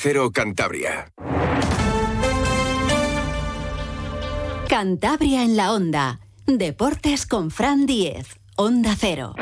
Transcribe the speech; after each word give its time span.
Cero 0.00 0.30
Cantabria. 0.30 1.10
Cantabria 4.68 5.42
en 5.42 5.56
la 5.56 5.72
onda. 5.72 6.20
Deportes 6.46 7.26
con 7.26 7.50
Fran 7.50 7.84
Diez. 7.84 8.36
Onda 8.54 8.94
Cero. 8.96 9.34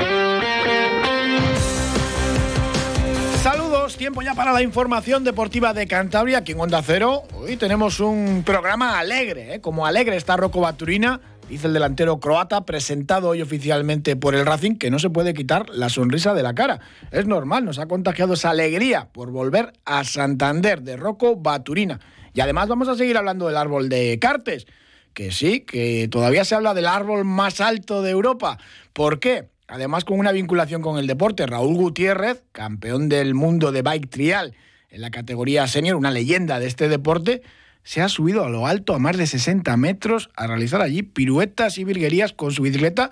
Saludos, 3.43 3.99
tiempo 3.99 4.23
ya 4.23 4.35
para 4.35 4.53
la 4.55 4.63
información 4.63 5.25
deportiva 5.25 5.75
de 5.75 5.87
Cantabria 5.87 6.39
aquí 6.39 6.53
en 6.53 6.61
Onda 6.61 6.83
Cero. 6.83 7.25
Hoy 7.35 7.59
tenemos 7.59 8.01
un 8.01 8.43
programa 8.43 8.99
alegre, 8.99 9.57
¿eh? 9.57 9.61
como 9.61 9.85
alegre 9.85 10.17
está 10.17 10.39
Rocco 10.39 10.63
Baturina, 10.63 11.21
dice 11.49 11.67
el 11.67 11.73
delantero 11.73 12.19
croata, 12.21 12.65
presentado 12.65 13.29
hoy 13.29 13.43
oficialmente 13.43 14.17
por 14.17 14.35
el 14.35 14.47
Racing, 14.47 14.77
que 14.77 14.91
no 14.91 14.99
se 14.99 15.11
puede 15.11 15.35
quitar 15.35 15.69
la 15.71 15.89
sonrisa 15.89 16.35
de 16.35 16.43
la 16.43 16.55
cara. 16.55 16.81
Es 17.11 17.27
normal, 17.27 17.65
nos 17.65 17.79
ha 17.79 17.87
contagiado 17.87 18.35
esa 18.35 18.51
alegría 18.51 19.09
por 19.13 19.31
volver 19.31 19.73
a 19.85 20.05
Santander 20.05 20.83
de 20.83 20.97
Rocco 20.97 21.37
Baturina. 21.37 22.01
Y 22.35 22.41
además 22.41 22.69
vamos 22.69 22.89
a 22.89 22.97
seguir 22.97 23.17
hablando 23.17 23.47
del 23.47 23.57
árbol 23.57 23.89
de 23.89 24.19
Cartes, 24.19 24.67
que 25.15 25.31
sí, 25.31 25.61
que 25.61 26.09
todavía 26.11 26.45
se 26.45 26.55
habla 26.55 26.75
del 26.75 26.87
árbol 26.87 27.25
más 27.25 27.61
alto 27.61 28.03
de 28.03 28.11
Europa. 28.11 28.59
¿Por 28.93 29.21
qué? 29.21 29.49
Además, 29.69 30.05
con 30.05 30.19
una 30.19 30.33
vinculación 30.33 30.83
con 30.83 30.99
el 30.99 31.07
deporte, 31.07 31.47
Raúl 31.47 31.75
Gutiérrez, 31.75 32.45
campeón 32.53 33.09
del 33.09 33.35
mundo 33.35 33.73
de 33.73 33.83
bike 33.83 34.09
trial 34.09 34.55
en 34.91 35.01
la 35.01 35.11
categoría 35.11 35.67
senior, 35.67 35.97
una 35.97 36.11
leyenda 36.11 36.61
de 36.61 36.67
este 36.67 36.89
deporte, 36.89 37.43
se 37.87 38.03
ha 38.03 38.09
subido 38.09 38.45
a 38.45 38.49
lo 38.49 38.67
alto 38.67 38.97
a 38.97 38.99
más 38.99 39.17
de 39.17 39.29
60 39.29 39.77
metros 39.77 40.29
a 40.35 40.49
realizar 40.49 40.83
allí 40.83 41.05
piruetas 41.05 41.79
y 41.79 41.85
virguerías 41.85 42.33
con 42.33 42.51
su 42.51 42.63
bicicleta 42.63 43.11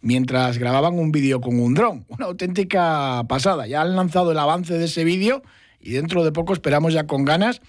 mientras 0.00 0.58
grababan 0.58 0.98
un 0.98 1.12
vídeo 1.12 1.40
con 1.40 1.60
un 1.60 1.74
dron. 1.74 2.04
Una 2.08 2.26
auténtica 2.26 3.22
pasada. 3.28 3.68
Ya 3.68 3.82
han 3.82 3.94
lanzado 3.94 4.32
el 4.32 4.38
avance 4.38 4.76
de 4.76 4.86
ese 4.86 5.04
vídeo 5.04 5.44
y 5.78 5.92
dentro 5.92 6.24
de 6.24 6.32
poco 6.32 6.52
esperamos 6.52 6.92
ya 6.92 7.06
con 7.06 7.24
ganas 7.24 7.60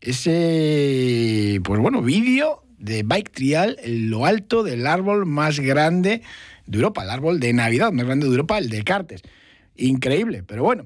ese, 0.00 1.60
pues 1.64 1.80
bueno, 1.80 2.00
vídeo 2.00 2.62
de 2.78 3.02
bike 3.02 3.32
trial 3.32 3.76
en 3.82 4.08
lo 4.08 4.24
alto 4.24 4.62
del 4.62 4.86
árbol 4.86 5.26
más 5.26 5.58
grande 5.58 6.22
de 6.66 6.76
Europa, 6.76 7.02
el 7.02 7.10
árbol 7.10 7.40
de 7.40 7.52
Navidad 7.54 7.90
más 7.90 8.06
grande 8.06 8.26
de 8.26 8.30
Europa, 8.30 8.58
el 8.58 8.70
de 8.70 8.84
Cartes. 8.84 9.22
Increíble, 9.74 10.44
pero 10.46 10.62
bueno. 10.62 10.84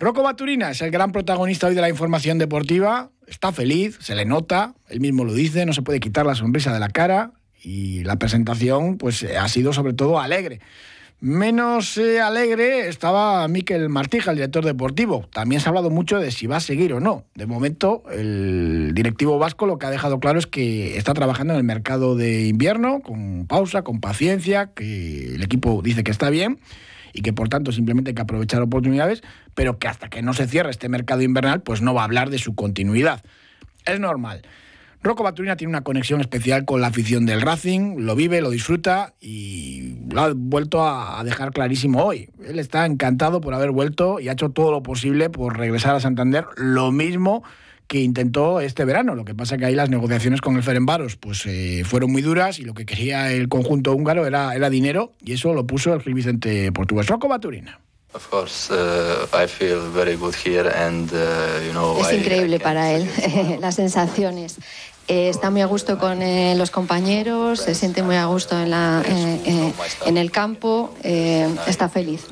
Rocco 0.00 0.22
Baturina 0.22 0.70
es 0.70 0.80
el 0.80 0.90
gran 0.90 1.12
protagonista 1.12 1.66
hoy 1.66 1.74
de 1.74 1.82
la 1.82 1.90
información 1.90 2.38
deportiva. 2.38 3.10
Está 3.30 3.52
feliz, 3.52 3.96
se 4.00 4.16
le 4.16 4.24
nota, 4.24 4.74
él 4.88 4.98
mismo 4.98 5.24
lo 5.24 5.32
dice, 5.32 5.64
no 5.64 5.72
se 5.72 5.82
puede 5.82 6.00
quitar 6.00 6.26
la 6.26 6.34
sonrisa 6.34 6.74
de 6.74 6.80
la 6.80 6.88
cara 6.88 7.30
y 7.62 8.02
la 8.02 8.16
presentación 8.16 8.98
pues 8.98 9.22
ha 9.22 9.46
sido 9.46 9.72
sobre 9.72 9.92
todo 9.92 10.18
alegre. 10.18 10.58
Menos 11.20 11.96
eh, 11.96 12.20
alegre 12.20 12.88
estaba 12.88 13.46
Miquel 13.46 13.88
Martija, 13.88 14.32
el 14.32 14.38
director 14.38 14.64
deportivo. 14.64 15.28
También 15.32 15.60
se 15.60 15.68
ha 15.68 15.70
hablado 15.70 15.90
mucho 15.90 16.18
de 16.18 16.32
si 16.32 16.48
va 16.48 16.56
a 16.56 16.60
seguir 16.60 16.92
o 16.92 16.98
no. 16.98 17.24
De 17.36 17.46
momento, 17.46 18.02
el 18.10 18.92
directivo 18.94 19.38
vasco 19.38 19.64
lo 19.64 19.78
que 19.78 19.86
ha 19.86 19.90
dejado 19.90 20.18
claro 20.18 20.40
es 20.40 20.48
que 20.48 20.96
está 20.96 21.14
trabajando 21.14 21.52
en 21.52 21.58
el 21.58 21.64
mercado 21.64 22.16
de 22.16 22.48
invierno, 22.48 23.00
con 23.00 23.46
pausa, 23.46 23.82
con 23.82 24.00
paciencia, 24.00 24.70
que 24.74 25.34
el 25.36 25.42
equipo 25.42 25.82
dice 25.84 26.02
que 26.02 26.10
está 26.10 26.30
bien 26.30 26.58
y 27.12 27.22
que 27.22 27.32
por 27.32 27.48
tanto 27.48 27.72
simplemente 27.72 28.10
hay 28.10 28.14
que 28.14 28.22
aprovechar 28.22 28.62
oportunidades, 28.62 29.22
pero 29.54 29.78
que 29.78 29.88
hasta 29.88 30.08
que 30.08 30.22
no 30.22 30.32
se 30.32 30.46
cierre 30.46 30.70
este 30.70 30.88
mercado 30.88 31.22
invernal, 31.22 31.62
pues 31.62 31.82
no 31.82 31.94
va 31.94 32.02
a 32.02 32.04
hablar 32.04 32.30
de 32.30 32.38
su 32.38 32.54
continuidad. 32.54 33.22
Es 33.86 34.00
normal. 34.00 34.42
Rocco 35.02 35.22
Baturina 35.22 35.56
tiene 35.56 35.70
una 35.70 35.80
conexión 35.80 36.20
especial 36.20 36.66
con 36.66 36.82
la 36.82 36.88
afición 36.88 37.24
del 37.24 37.40
Racing, 37.40 38.00
lo 38.00 38.14
vive, 38.14 38.42
lo 38.42 38.50
disfruta 38.50 39.14
y 39.18 39.96
lo 40.10 40.20
ha 40.20 40.32
vuelto 40.34 40.86
a 40.86 41.22
dejar 41.24 41.52
clarísimo 41.52 42.04
hoy. 42.04 42.28
Él 42.46 42.58
está 42.58 42.84
encantado 42.84 43.40
por 43.40 43.54
haber 43.54 43.70
vuelto 43.70 44.20
y 44.20 44.28
ha 44.28 44.32
hecho 44.32 44.50
todo 44.50 44.70
lo 44.70 44.82
posible 44.82 45.30
por 45.30 45.56
regresar 45.56 45.94
a 45.94 46.00
Santander, 46.00 46.44
lo 46.56 46.92
mismo 46.92 47.42
que 47.90 47.98
intentó 47.98 48.60
este 48.60 48.84
verano. 48.84 49.16
Lo 49.16 49.24
que 49.24 49.34
pasa 49.34 49.56
es 49.56 49.58
que 49.58 49.66
ahí 49.66 49.74
las 49.74 49.90
negociaciones 49.90 50.40
con 50.40 50.54
el 50.54 50.62
Ferenbaros 50.62 51.16
pues, 51.16 51.44
eh, 51.46 51.82
fueron 51.84 52.12
muy 52.12 52.22
duras 52.22 52.60
y 52.60 52.62
lo 52.62 52.72
que 52.72 52.86
quería 52.86 53.32
el 53.32 53.48
conjunto 53.48 53.92
húngaro 53.92 54.28
era, 54.28 54.54
era 54.54 54.70
dinero 54.70 55.12
y 55.20 55.32
eso 55.32 55.52
lo 55.54 55.66
puso 55.66 55.92
el 55.92 56.00
Gil 56.00 56.14
Vicente 56.14 56.70
portugués. 56.70 57.08
Rocco 57.08 57.26
Baturina. 57.26 57.80
es 62.00 62.12
increíble 62.12 62.60
para 62.60 62.92
él 62.92 63.08
las 63.60 63.74
sensaciones. 63.74 64.58
Eh, 65.08 65.28
está 65.28 65.50
muy 65.50 65.60
a 65.60 65.66
gusto 65.66 65.98
con 65.98 66.22
eh, 66.22 66.54
los 66.54 66.70
compañeros, 66.70 67.58
se 67.58 67.74
siente 67.74 68.04
muy 68.04 68.14
a 68.14 68.26
gusto 68.26 68.56
en, 68.60 68.70
la, 68.70 69.02
eh, 69.04 69.72
en 70.06 70.16
el 70.16 70.30
campo, 70.30 70.94
está 71.02 71.88
feliz. 71.88 72.26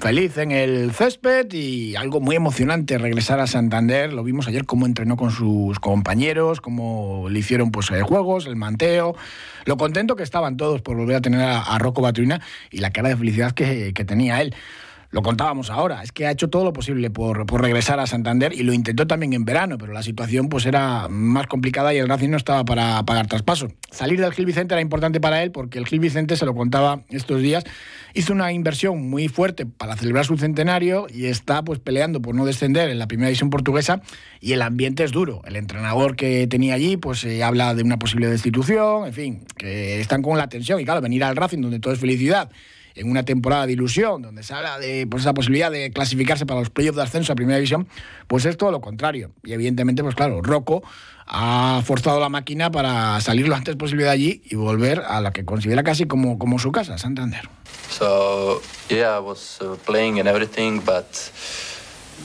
Feliz 0.00 0.36
en 0.38 0.50
el 0.50 0.92
césped 0.92 1.52
y 1.52 1.94
algo 1.94 2.20
muy 2.20 2.34
emocionante 2.34 2.98
regresar 2.98 3.38
a 3.38 3.46
Santander. 3.46 4.12
Lo 4.12 4.24
vimos 4.24 4.48
ayer 4.48 4.64
cómo 4.64 4.86
entrenó 4.86 5.16
con 5.16 5.30
sus 5.30 5.78
compañeros, 5.78 6.60
cómo 6.60 7.28
le 7.28 7.38
hicieron 7.38 7.70
pues 7.70 7.88
juegos, 8.02 8.46
el 8.46 8.56
manteo, 8.56 9.14
lo 9.66 9.76
contento 9.76 10.16
que 10.16 10.24
estaban 10.24 10.56
todos 10.56 10.82
por 10.82 10.96
volver 10.96 11.16
a 11.16 11.20
tener 11.20 11.40
a, 11.42 11.78
Rocco 11.78 12.02
Baturina 12.02 12.40
y 12.70 12.78
la 12.78 12.90
cara 12.90 13.10
de 13.10 13.16
felicidad 13.16 13.52
que, 13.52 13.92
que 13.94 14.04
tenía 14.04 14.40
él 14.40 14.54
lo 15.10 15.22
contábamos 15.22 15.70
ahora, 15.70 16.02
es 16.02 16.12
que 16.12 16.26
ha 16.26 16.30
hecho 16.30 16.48
todo 16.50 16.64
lo 16.64 16.72
posible 16.72 17.10
por, 17.10 17.50
regresar 17.60 17.98
a 17.98 18.06
Santander 18.06 18.52
y 18.52 18.62
lo 18.62 18.72
intentó 18.72 19.08
también 19.08 19.32
en 19.32 19.44
verano, 19.44 19.76
pero 19.76 19.92
la 19.92 20.04
situación 20.04 20.48
pues 20.48 20.66
era 20.66 21.08
más 21.08 21.48
complicada 21.48 21.92
y 21.92 21.98
el 21.98 22.08
Racing 22.08 22.28
no 22.30 22.36
estaba 22.36 22.64
para 22.64 23.02
pagar 23.04 23.26
traspaso. 23.26 23.68
Salir 23.90 24.20
del 24.20 24.32
Gil 24.32 24.46
Vicente 24.46 24.74
era 24.74 24.80
importante 24.80 25.20
para 25.20 25.42
él 25.42 25.50
porque 25.50 25.78
el 25.78 25.86
Gil 25.86 25.98
Vicente, 25.98 26.36
se 26.36 26.46
lo 26.46 26.54
contaba 26.54 27.02
estos 27.08 27.42
días, 27.42 27.64
hizo 28.14 28.32
una 28.32 28.52
inversión 28.52 29.10
muy 29.10 29.26
fuerte 29.26 29.66
para 29.66 29.96
celebrar 29.96 30.24
su 30.26 30.36
centenario 30.36 31.06
y 31.12 31.26
está 31.26 31.64
pues 31.64 31.80
peleando 31.80 32.22
por 32.22 32.36
no 32.36 32.46
descender 32.46 32.88
en 32.88 33.00
la 33.00 33.08
primera 33.08 33.28
división 33.28 33.50
portuguesa 33.50 34.02
y 34.40 34.52
el 34.52 34.62
ambiente 34.62 35.02
es 35.02 35.10
duro. 35.10 35.42
El 35.44 35.56
entrenador 35.56 36.14
que 36.14 36.46
tenía 36.46 36.74
allí 36.74 36.96
pues 36.96 37.24
eh, 37.24 37.42
habla 37.42 37.74
de 37.74 37.82
una 37.82 37.98
posible 37.98 38.28
destitución, 38.28 39.06
en 39.06 39.12
fin, 39.12 39.44
que 39.56 40.00
están 40.00 40.22
con 40.22 40.38
la 40.38 40.48
tensión 40.48 40.78
y 40.80 40.84
claro, 40.84 41.00
venir 41.00 41.24
al 41.24 41.34
Racing 41.34 41.62
donde 41.62 41.80
todo 41.80 41.92
es 41.92 41.98
felicidad 41.98 42.48
en 42.94 43.10
una 43.10 43.24
temporada 43.24 43.66
de 43.66 43.72
ilusión, 43.72 44.22
donde 44.22 44.42
se 44.42 44.54
habla 44.54 44.78
de 44.78 45.06
pues, 45.06 45.22
esa 45.22 45.34
posibilidad 45.34 45.70
de 45.70 45.90
clasificarse 45.90 46.46
para 46.46 46.60
los 46.60 46.70
playoffs 46.70 46.96
de 46.96 47.02
ascenso 47.02 47.32
a 47.32 47.36
Primera 47.36 47.56
División, 47.56 47.88
pues 48.26 48.44
es 48.44 48.56
todo 48.56 48.70
lo 48.70 48.80
contrario. 48.80 49.30
Y 49.44 49.52
evidentemente, 49.52 50.02
pues 50.02 50.14
claro, 50.14 50.42
Rocco 50.42 50.82
ha 51.26 51.82
forzado 51.84 52.18
la 52.18 52.28
máquina 52.28 52.70
para 52.70 53.20
salir 53.20 53.48
lo 53.48 53.54
antes 53.54 53.76
posible 53.76 54.04
de 54.04 54.10
allí 54.10 54.42
y 54.44 54.56
volver 54.56 55.00
a 55.00 55.20
la 55.20 55.32
que 55.32 55.44
considera 55.44 55.84
casi 55.84 56.06
como, 56.06 56.38
como 56.38 56.58
su 56.58 56.72
casa, 56.72 56.98
Santander. 56.98 57.48
So, 57.90 58.60
yeah, 58.88 59.16
I 59.16 59.20
was 59.20 59.58
uh, 59.60 59.76
playing 59.84 60.18
and 60.18 60.28
everything, 60.28 60.80
but 60.84 61.06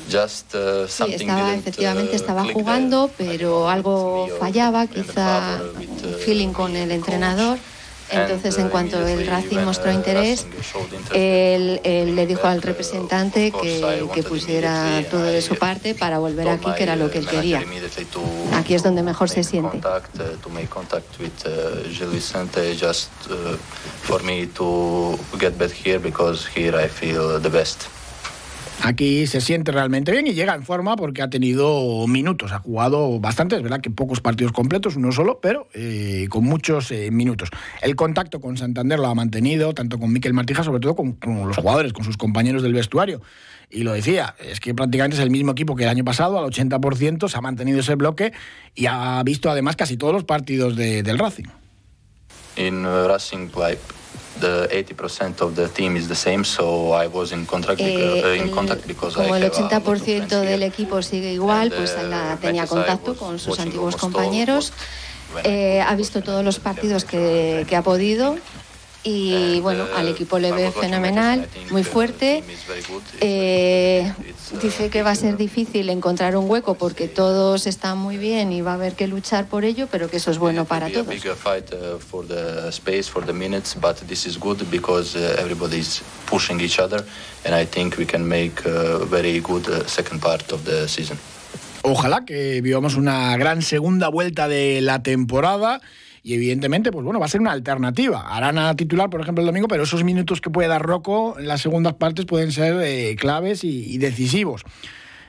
Just, 0.09 0.53
uh, 0.53 0.87
sí, 0.87 1.03
estaba, 1.13 1.55
efectivamente 1.55 2.11
uh, 2.11 2.15
estaba 2.15 2.45
jugando, 2.53 3.09
pero 3.17 3.69
algo 3.69 4.27
fallaba, 4.39 4.85
quizá 4.85 5.61
uh, 5.63 6.13
feeling 6.23 6.53
con 6.53 6.75
el 6.75 6.91
entrenador. 6.91 7.57
Entonces, 8.21 8.57
en 8.57 8.69
cuanto 8.69 9.05
el 9.05 9.27
Racing 9.27 9.59
mostró 9.59 9.91
interés, 9.91 10.45
él, 11.13 11.81
le 11.83 12.27
dijo 12.27 12.47
al 12.47 12.61
representante 12.61 13.51
que, 13.51 14.23
pusiera 14.27 15.03
todo 15.09 15.23
de 15.23 15.41
su 15.41 15.55
parte 15.55 15.93
para 15.95 16.19
volver 16.19 16.49
aquí, 16.49 16.67
que 16.75 16.83
era 16.83 16.95
lo 16.95 17.11
que 17.11 17.19
él 17.19 17.27
quería. 17.27 17.63
Aquí 18.53 18.73
es 18.73 18.83
donde 18.83 19.03
mejor 19.03 19.29
se 19.29 19.43
siente. 19.43 19.79
Aquí 28.83 29.25
se 29.25 29.41
siente 29.41 29.71
realmente 29.71 30.11
bien 30.11 30.27
y 30.27 30.33
llega 30.33 30.53
en 30.53 30.63
forma 30.63 30.95
porque 30.95 31.21
ha 31.21 31.29
tenido 31.29 32.05
minutos, 32.07 32.51
ha 32.51 32.59
jugado 32.59 33.19
bastante, 33.19 33.55
es 33.55 33.63
verdad 33.63 33.81
que 33.81 33.89
pocos 33.89 34.21
partidos 34.21 34.51
completos, 34.51 34.95
uno 34.95 35.11
solo, 35.11 35.39
pero 35.41 35.67
eh, 35.73 36.27
con 36.29 36.43
muchos 36.43 36.91
eh, 36.91 37.09
minutos. 37.11 37.49
El 37.81 37.95
contacto 37.95 38.39
con 38.39 38.57
Santander 38.57 38.99
lo 38.99 39.07
ha 39.07 39.15
mantenido, 39.15 39.73
tanto 39.73 39.97
con 39.97 40.13
Miquel 40.13 40.33
Martija, 40.33 40.63
sobre 40.63 40.79
todo 40.79 40.95
con, 40.95 41.17
los 41.25 41.57
jugadores, 41.57 41.93
con 41.93 42.03
sus 42.03 42.17
compañeros 42.17 42.61
del 42.61 42.73
vestuario. 42.73 43.21
Y 43.71 43.83
lo 43.83 43.93
decía, 43.93 44.35
es 44.39 44.59
que 44.59 44.75
prácticamente 44.75 45.17
es 45.17 45.23
el 45.23 45.31
mismo 45.31 45.53
equipo 45.53 45.75
que 45.75 45.83
el 45.83 45.89
año 45.89 46.03
pasado, 46.03 46.37
al 46.37 46.45
80%, 46.51 47.27
se 47.27 47.37
ha 47.37 47.41
mantenido 47.41 47.79
ese 47.79 47.95
bloque 47.95 48.33
y 48.75 48.85
ha 48.85 49.21
visto 49.23 49.49
además 49.49 49.75
casi 49.75 49.97
todos 49.97 50.13
los 50.13 50.25
partidos 50.25 50.75
del 50.75 51.17
Racing. 51.17 51.45
En 52.55 52.83
Racing 52.83 53.47
Club 53.47 53.77
the 54.39 54.67
80% 54.71 55.41
of 55.41 55.55
the 55.55 55.67
team 55.69 55.95
is 55.95 56.07
the 56.07 56.15
same, 56.15 56.43
so 56.43 56.93
I 56.93 57.07
was 57.07 57.31
in 57.31 57.45
contact, 57.45 57.81
uh, 57.81 58.33
in 58.33 58.51
contact 58.51 58.87
because 58.87 59.15
como 59.15 59.35
el 59.35 59.43
80% 59.43 60.27
del 60.27 60.63
equipo 60.63 61.01
sigue 61.01 61.33
igual, 61.33 61.71
pues 61.71 61.95
la, 62.09 62.37
tenía 62.41 62.67
contacto 62.67 63.15
con 63.15 63.39
sus 63.39 63.59
antiguos 63.59 63.95
compañeros. 63.95 64.73
Eh, 65.43 65.81
ha 65.81 65.95
visto 65.95 66.21
todos 66.21 66.45
los 66.45 66.59
partidos 66.59 67.03
que, 67.03 67.65
que 67.67 67.75
ha 67.75 67.81
podido 67.81 68.37
y 69.05 69.59
bueno, 69.61 69.85
al 69.95 70.07
equipo 70.07 70.39
le 70.39 70.51
ve 70.51 70.71
fenomenal, 70.71 71.47
muy 71.69 71.83
fuerte. 71.83 72.43
Eh, 73.21 74.11
dice 74.61 74.89
que 74.89 75.03
va 75.03 75.11
a 75.11 75.15
ser 75.15 75.37
difícil 75.37 75.89
encontrar 75.91 76.35
un 76.35 76.49
hueco 76.49 76.73
porque 76.73 77.07
todos 77.07 77.67
están 77.67 77.99
muy 77.99 78.17
bien 78.17 78.51
y 78.51 78.61
va 78.61 78.71
a 78.71 78.73
haber 78.73 78.95
que 78.95 79.07
luchar 79.07 79.45
por 79.45 79.63
ello, 79.63 79.87
pero 79.91 80.09
que 80.09 80.17
eso 80.17 80.31
es 80.31 80.39
bueno 80.39 80.65
para 80.65 80.89
todos. 80.89 81.05
pushing 86.25 86.59
each 86.59 86.79
other 86.79 87.05
and 87.45 87.53
I 87.53 87.65
think 87.65 87.97
we 87.97 88.05
can 88.05 88.27
make 88.27 88.65
a 88.65 89.05
very 89.05 89.39
good 89.39 89.67
uh, 89.69 89.85
second 89.85 90.19
part 90.19 90.51
of 90.51 90.65
the 90.65 90.87
season. 90.87 91.17
Ojalá 91.83 92.25
que 92.25 92.61
vivamos 92.61 92.95
una 92.95 93.37
gran 93.37 93.61
segunda 93.61 94.09
vuelta 94.09 94.47
de 94.47 94.81
la 94.81 95.03
temporada 95.03 95.81
y 96.25 96.33
evidentemente, 96.33 96.91
pues 96.91 97.05
bueno, 97.05 97.19
va 97.19 97.27
a 97.27 97.29
ser 97.29 97.39
una 97.39 97.51
alternativa. 97.51 98.35
Harán 98.35 98.57
a 98.57 98.75
titular, 98.75 99.11
por 99.11 99.21
ejemplo, 99.21 99.43
el 99.43 99.45
domingo, 99.45 99.67
pero 99.67 99.83
esos 99.83 100.03
minutos 100.03 100.41
que 100.41 100.49
puede 100.49 100.67
dar 100.67 100.81
Rocco 100.81 101.37
en 101.37 101.47
las 101.47 101.61
segundas 101.61 101.93
partes 101.93 102.25
pueden 102.25 102.51
ser 102.51 102.81
eh, 102.81 103.15
claves 103.15 103.63
y, 103.63 103.99
decisivos. 103.99 104.63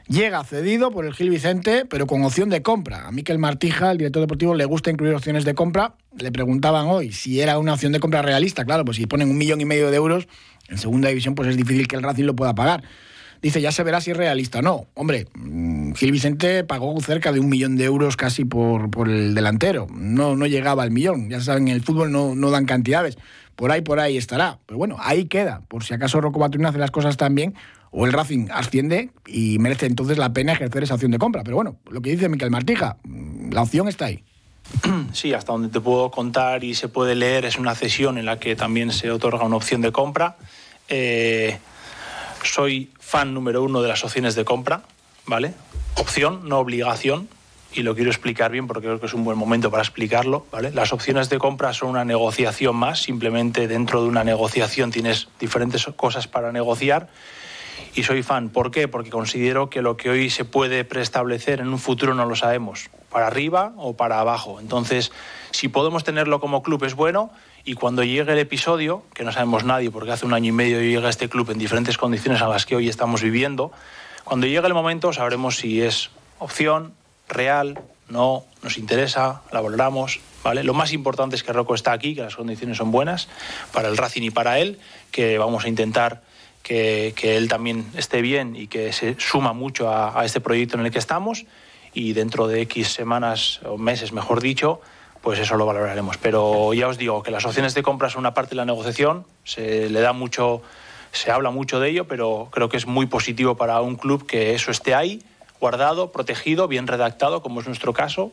Llega 0.09 0.43
cedido 0.43 0.91
por 0.91 1.05
el 1.05 1.13
Gil 1.13 1.29
Vicente, 1.29 1.85
pero 1.85 2.07
con 2.07 2.25
opción 2.25 2.49
de 2.49 2.63
compra. 2.63 3.07
A 3.07 3.13
Miquel 3.13 3.39
Martija, 3.39 3.91
el 3.91 3.99
director 3.99 4.23
deportivo, 4.23 4.55
le 4.55 4.65
gusta 4.65 4.91
incluir 4.91 5.13
opciones 5.13 5.45
de 5.45 5.55
compra. 5.55 5.97
Le 6.17 6.33
preguntaban 6.33 6.87
hoy 6.87 7.13
si 7.13 7.43
era 7.43 7.59
una 7.59 7.75
opción 7.75 7.93
de 7.93 8.01
compra 8.01 8.23
realista. 8.23 8.65
Claro, 8.65 8.87
pues 8.87 8.97
si 8.97 9.05
ponen 9.05 9.29
un 9.29 9.37
millón 9.37 9.61
y 9.61 9.67
medio 9.67 9.91
de 9.91 9.99
euros 9.99 10.29
en 10.69 10.79
segunda 10.79 11.11
división, 11.11 11.35
pues 11.35 11.51
es 11.51 11.59
difícil 11.59 11.89
que 11.89 11.97
el 11.97 12.03
Racing 12.03 12.25
lo 12.25 12.35
pueda 12.35 12.55
pagar. 12.55 12.83
Dice, 13.43 13.61
ya 13.61 13.73
se 13.73 13.83
verá 13.83 14.00
si 14.00 14.11
es 14.11 14.17
realista 14.17 14.62
no. 14.62 14.87
Hombre, 14.94 15.27
mm, 15.35 15.93
Gil 15.93 16.12
Vicente 16.12 16.65
pagó 16.65 16.99
cerca 17.00 17.33
de 17.33 17.41
un 17.41 17.49
millón 17.49 17.77
de 17.77 17.85
euros 17.85 18.17
casi 18.17 18.44
por, 18.44 18.91
por 18.91 19.09
el 19.09 19.35
delantero. 19.35 19.87
No, 19.93 20.37
no 20.37 20.47
llegaba 20.47 20.83
al 20.83 20.91
millón. 20.91 21.29
Ya 21.29 21.41
saben, 21.41 21.69
en 21.69 21.75
el 21.75 21.83
fútbol 21.83 22.12
no, 22.12 22.35
no 22.35 22.50
dan 22.50 22.67
cantidades. 22.67 23.19
Por 23.55 23.73
ahí, 23.73 23.81
por 23.81 24.00
ahí 24.00 24.17
estará. 24.17 24.59
Pero 24.67 24.79
bueno, 24.79 24.97
ahí 25.00 25.27
queda. 25.27 25.62
Por 25.69 25.85
si 25.85 25.94
acaso 25.94 26.21
Rocco 26.21 26.38
Baturina 26.38 26.69
hace 26.69 26.79
las 26.79 26.91
cosas 26.91 27.17
tan 27.17 27.35
bien, 27.35 27.55
o 27.91 28.05
el 28.05 28.12
Racing 28.12 28.49
asciende 28.53 29.11
y 29.27 29.59
merece 29.59 29.87
entonces 29.87 30.19
la 30.19 30.33
pena 30.33 30.53
ejercer 30.53 30.83
esa 30.83 30.94
opción 30.94 31.11
de 31.11 31.19
compra. 31.19 31.43
Pero 31.43 31.56
bueno, 31.56 31.77
lo 31.91 32.03
que 32.03 32.11
dice 32.11 32.29
Miquel 32.29 32.50
Martija, 32.50 32.99
mm, 33.05 33.53
la 33.53 33.62
opción 33.62 33.88
está 33.88 34.06
ahí. 34.06 34.23
Sí, 35.12 35.33
hasta 35.33 35.53
donde 35.53 35.69
te 35.69 35.81
puedo 35.81 36.11
contar 36.11 36.62
y 36.65 36.75
se 36.75 36.88
puede 36.88 37.15
leer 37.15 37.44
es 37.47 37.59
una 37.59 37.75
cesión 37.75 38.19
en 38.19 38.27
la 38.27 38.38
que 38.38 38.55
también 38.56 38.93
se 38.93 39.11
otorga 39.11 39.44
una 39.44 39.56
opción 39.56 39.81
de 39.81 39.93
compra. 39.93 40.37
Eh, 40.88 41.59
soy 42.47 42.91
fan 42.99 43.35
número 43.35 43.63
uno 43.63 43.83
de 43.83 43.89
las 43.89 44.05
opciones 44.05 44.35
de 44.35 44.45
compra, 44.45 44.83
¿vale? 45.27 45.55
Opción, 45.97 46.49
no 46.49 46.59
obligación, 46.59 47.29
y 47.73 47.83
lo 47.83 47.95
quiero 47.95 48.11
explicar 48.11 48.51
bien 48.51 48.67
porque 48.67 48.87
creo 48.87 49.01
que 49.01 49.07
es 49.07 49.15
un 49.15 49.25
buen 49.25 49.37
momento 49.37 49.71
para 49.71 49.83
explicarlo, 49.83 50.47
¿vale? 50.51 50.71
Las 50.71 50.93
opciones 50.93 51.29
de 51.29 51.39
compra 51.39 51.73
son 51.73 51.91
una 51.91 52.05
negociación 52.05 52.77
más, 52.77 53.03
simplemente 53.03 53.69
dentro 53.69 54.03
de 54.03 54.09
una 54.09 54.25
negociación 54.25 54.91
tienes 54.91 55.29
diferentes 55.39 55.87
cosas 55.97 56.27
para 56.27 56.53
negociar. 56.53 57.09
Y 57.95 58.03
soy 58.03 58.23
fan, 58.23 58.49
¿por 58.49 58.71
qué? 58.71 58.89
Porque 58.89 59.11
considero 59.11 59.69
que 59.69 59.83
lo 59.83 59.97
que 59.97 60.11
hoy 60.11 60.31
se 60.31 60.45
puede 60.45 60.85
preestablecer 60.85 61.61
en 61.61 61.69
un 61.69 61.79
futuro 61.79 62.15
no 62.15 62.27
lo 62.27 62.37
sabemos, 62.37 62.91
para 63.11 63.27
arriba 63.27 63.73
o 63.77 63.97
para 63.97 64.21
abajo. 64.21 64.61
Entonces, 64.61 65.13
si 65.51 65.69
podemos 65.69 66.05
tenerlo 66.05 66.41
como 66.41 66.63
club 66.63 66.85
es 66.85 66.95
bueno 66.95 67.31
y 67.67 67.75
cuando 67.75 68.05
llegue 68.05 68.33
el 68.33 68.39
episodio, 68.39 69.03
que 69.13 69.25
no 69.25 69.33
sabemos 69.33 69.65
nadie 69.65 69.91
porque 69.91 70.13
hace 70.13 70.25
un 70.25 70.33
año 70.33 70.51
y 70.51 70.53
medio 70.53 70.81
llega 70.81 71.11
este 71.11 71.29
club 71.29 71.51
en 71.51 71.59
diferentes 71.59 71.99
condiciones 71.99 72.41
a 72.41 72.47
las 72.47 72.65
que 72.65 72.77
hoy 72.77 72.89
estamos 72.89 73.23
viviendo, 73.23 73.73
cuando 74.25 74.47
llegue 74.47 74.67
el 74.67 74.73
momento 74.73 75.13
sabremos 75.13 75.57
si 75.57 75.83
es 75.83 76.11
opción, 76.39 76.95
real, 77.29 77.81
no, 78.09 78.45
nos 78.63 78.79
interesa, 78.79 79.43
la 79.53 79.61
valoramos. 79.61 80.21
¿vale? 80.45 80.63
Lo 80.63 80.75
más 80.75 80.93
importante 80.93 81.35
es 81.35 81.43
que 81.43 81.53
Rocco 81.53 81.75
está 81.75 81.91
aquí, 81.91 82.15
que 82.15 82.23
las 82.23 82.37
condiciones 82.37 82.77
son 82.77 82.93
buenas 82.93 83.29
para 83.73 83.89
el 83.89 83.97
Racing 83.97 84.23
y 84.23 84.31
para 84.31 84.61
él, 84.61 84.79
que 85.11 85.37
vamos 85.37 85.65
a 85.65 85.69
intentar 85.69 86.23
que, 86.62 87.15
él 87.21 87.49
también 87.49 87.87
esté 87.97 88.23
bien 88.23 88.55
y 88.55 88.69
que 88.69 88.93
se 88.93 89.17
suma 89.19 89.53
mucho 89.53 89.91
a, 89.91 90.21
a 90.21 90.25
este 90.25 90.41
proyecto 90.41 90.79
en 90.79 90.87
el 90.87 90.93
que 90.93 91.01
estamos 91.01 91.47
y 91.95 92.12
dentro 92.12 92.47
de 92.47 92.61
X 92.62 92.93
semanas 92.93 93.61
o 93.65 93.77
meses, 93.77 94.12
mejor 94.12 94.41
dicho, 94.41 94.81
pues 95.26 95.40
eso 95.40 95.56
lo 95.56 95.67
valoraremos. 95.67 96.19
Pero 96.19 96.73
ya 96.73 96.87
os 96.87 96.99
digo 96.99 97.25
que 97.25 97.32
las 97.32 97.44
opciones 97.44 97.75
de 97.75 97.82
compra 97.82 98.08
son 98.08 98.20
una 98.20 98.32
parte 98.32 98.50
de 98.50 98.58
la 98.58 98.64
negociación, 98.64 99.25
se 99.43 99.90
le 99.90 99.99
da 99.99 100.12
mucho, 100.12 100.62
se 101.11 101.32
habla 101.32 101.50
mucho 101.50 101.81
de 101.81 101.90
ello, 101.90 102.06
pero 102.06 102.49
creo 102.52 102.69
que 102.69 102.76
es 102.76 102.87
muy 102.87 103.06
positivo 103.06 103.56
para 103.56 103.81
un 103.81 103.96
club 103.96 104.25
que 104.25 104.55
eso 104.55 104.70
esté 104.70 104.94
ahí, 104.94 105.25
guardado, 105.58 106.12
protegido, 106.12 106.69
bien 106.69 106.87
redactado, 106.87 107.43
como 107.43 107.58
es 107.58 107.67
nuestro 107.67 107.93
caso, 107.93 108.31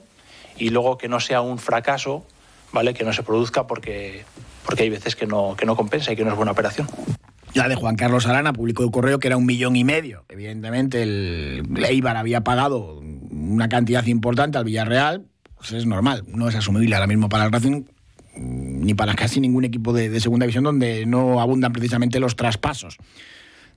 y 0.55 0.69
luego 0.69 0.99
que 0.99 1.07
no 1.07 1.19
sea 1.19 1.41
un 1.41 1.57
fracaso, 1.57 2.27
¿vale? 2.71 2.93
Que 2.93 3.03
no 3.03 3.11
se 3.11 3.23
produzca 3.23 3.65
porque, 3.65 4.23
porque 4.63 4.83
hay 4.83 4.91
veces 4.91 5.15
que 5.15 5.25
no, 5.25 5.55
que 5.57 5.65
no 5.65 5.75
compensa 5.75 6.13
y 6.13 6.15
que 6.15 6.23
no 6.23 6.29
es 6.29 6.37
buena 6.37 6.51
operación. 6.51 6.87
La 7.55 7.69
de 7.69 7.73
Juan 7.73 7.95
Carlos 7.95 8.27
Arana 8.27 8.53
publicó 8.53 8.83
el 8.83 8.91
correo 8.91 9.17
que 9.17 9.29
era 9.29 9.37
un 9.37 9.47
millón 9.47 9.75
y 9.75 9.83
medio. 9.83 10.25
Evidentemente, 10.29 11.01
el 11.01 11.83
Eibar 11.87 12.17
había 12.17 12.41
pagado 12.41 12.99
una 13.31 13.67
cantidad 13.67 14.05
importante 14.05 14.59
al 14.59 14.65
Villarreal, 14.65 15.25
pues 15.63 15.71
es 15.71 15.85
normal, 15.85 16.25
no 16.27 16.49
es 16.49 16.55
asumible 16.55 16.93
ahora 16.93 17.07
mismo 17.07 17.29
para 17.29 17.45
el 17.45 17.51
Racing 17.53 17.85
mm, 18.35 18.81
ni 18.85 18.93
para 18.93 19.15
casi 19.15 19.39
ningún 19.39 19.63
equipo 19.63 19.93
de, 19.93 20.19
segunda 20.19 20.43
división 20.43 20.65
donde 20.65 21.05
no 21.05 21.39
abundan 21.39 21.71
precisamente 21.71 22.19
los 22.19 22.35
traspasos. 22.35 22.97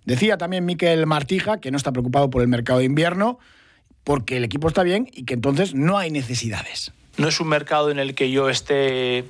Decía 0.04 0.36
también 0.36 0.64
Miquel 0.64 1.06
Martija 1.06 1.60
que 1.60 1.70
no 1.70 1.76
está 1.76 1.92
preocupado 1.92 2.28
por 2.28 2.42
el 2.42 2.48
mercado 2.48 2.80
de 2.80 2.86
invierno 2.86 3.38
porque 4.02 4.38
el 4.38 4.42
equipo 4.42 4.66
está 4.66 4.82
bien 4.82 5.08
y 5.12 5.26
que 5.26 5.34
entonces 5.34 5.76
no 5.76 5.96
hay 5.96 6.10
necesidades. 6.10 6.90
No 7.18 7.28
es 7.28 7.38
un 7.38 7.46
mercado 7.46 7.92
en 7.92 8.00
el 8.00 8.16
que 8.16 8.32
yo 8.32 8.50
esté 8.50 9.24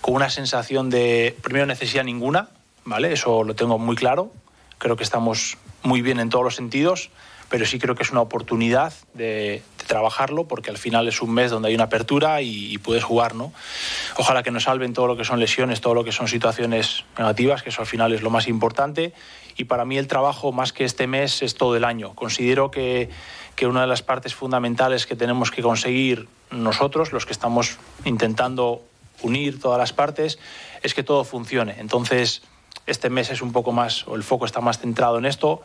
con 0.00 0.14
una 0.14 0.30
sensación 0.30 0.88
de, 0.88 1.36
primero, 1.42 1.66
necesidad 1.66 2.04
ninguna, 2.04 2.48
¿vale? 2.86 3.12
Eso 3.12 3.44
lo 3.44 3.54
tengo 3.54 3.78
muy 3.78 3.96
claro. 3.96 4.32
Creo 4.78 4.96
que 4.96 5.04
estamos 5.04 5.58
muy 5.82 6.00
bien 6.00 6.20
en 6.20 6.30
todos 6.30 6.42
los 6.42 6.54
sentidos 6.54 7.10
pero 7.52 7.66
sí 7.66 7.78
creo 7.78 7.94
que 7.94 8.02
es 8.02 8.10
una 8.10 8.22
oportunidad 8.22 8.94
de, 9.12 9.62
trabajarlo 9.86 10.44
porque 10.48 10.70
al 10.70 10.78
final 10.78 11.06
es 11.06 11.20
un 11.20 11.34
mes 11.34 11.50
donde 11.50 11.68
hay 11.68 11.74
una 11.74 11.84
apertura 11.84 12.40
y, 12.40 12.78
puedes 12.78 13.04
jugar, 13.04 13.34
¿no? 13.34 13.52
Ojalá 14.16 14.42
que 14.42 14.50
nos 14.50 14.62
salven 14.62 14.94
todo 14.94 15.06
lo 15.06 15.18
que 15.18 15.24
son 15.24 15.38
lesiones, 15.38 15.82
todo 15.82 15.92
lo 15.92 16.02
que 16.02 16.12
son 16.12 16.28
situaciones 16.28 17.04
negativas, 17.18 17.62
que 17.62 17.68
eso 17.68 17.82
al 17.82 17.86
final 17.86 18.14
es 18.14 18.22
lo 18.22 18.30
más 18.30 18.48
importante. 18.48 19.12
Y 19.58 19.64
para 19.64 19.84
mí 19.84 19.98
el 19.98 20.06
trabajo, 20.06 20.50
más 20.50 20.72
que 20.72 20.86
este 20.86 21.06
mes, 21.06 21.42
es 21.42 21.54
todo 21.54 21.76
el 21.76 21.84
año. 21.84 22.14
Considero 22.14 22.70
que, 22.70 23.10
que 23.54 23.66
una 23.66 23.82
de 23.82 23.86
las 23.86 24.02
partes 24.02 24.34
fundamentales 24.34 25.04
que 25.04 25.14
tenemos 25.14 25.50
que 25.50 25.60
conseguir 25.60 26.28
nosotros, 26.50 27.12
los 27.12 27.26
que 27.26 27.34
estamos 27.34 27.76
intentando 28.06 28.82
unir 29.20 29.60
todas 29.60 29.78
las 29.78 29.92
partes, 29.92 30.38
es 30.82 30.94
que 30.94 31.02
todo 31.02 31.22
funcione. 31.24 31.76
Entonces, 31.80 32.40
este 32.86 33.10
mes 33.10 33.28
es 33.28 33.42
un 33.42 33.52
poco 33.52 33.72
más, 33.72 34.08
o 34.08 34.14
el 34.14 34.22
foco 34.22 34.46
está 34.46 34.62
más 34.62 34.78
centrado 34.78 35.18
en 35.18 35.26
esto 35.26 35.62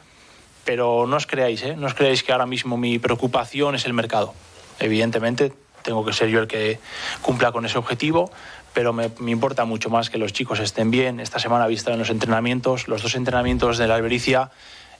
pero 0.67 1.07
no 1.07 1.15
os 1.15 1.25
creáis, 1.25 1.63
¿eh? 1.63 1.77
no 1.77 1.87
os 1.87 1.93
creáis 1.93 2.23
que 2.23 2.33
ahora 2.33 2.45
mismo 2.45 2.75
mi 2.75 2.99
preocupación 2.99 3.75
es 3.75 3.85
el 3.85 3.93
mercado. 3.93 4.33
Evidentemente, 4.81 5.53
tengo 5.81 6.03
que 6.03 6.11
ser 6.11 6.27
yo 6.27 6.41
el 6.41 6.47
que 6.47 6.77
cumpla 7.21 7.53
con 7.53 7.65
ese 7.65 7.77
objetivo, 7.77 8.29
pero 8.73 8.91
me, 8.91 9.09
importa 9.27 9.63
mucho 9.63 9.89
más 9.89 10.09
que 10.09 10.17
los 10.17 10.33
chicos 10.33 10.59
estén 10.59 10.91
bien. 10.91 11.21
Esta 11.21 11.39
semana 11.39 11.67
he 11.67 11.69
visto 11.69 11.89
en 11.91 11.99
los 11.99 12.09
entrenamientos, 12.09 12.89
los 12.89 13.01
dos 13.01 13.15
entrenamientos 13.15 13.77
de 13.77 13.87
la 13.87 13.95
Albericia 13.95 14.51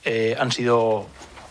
eh, 0.05 0.37
han 0.39 0.53
sido 0.53 1.07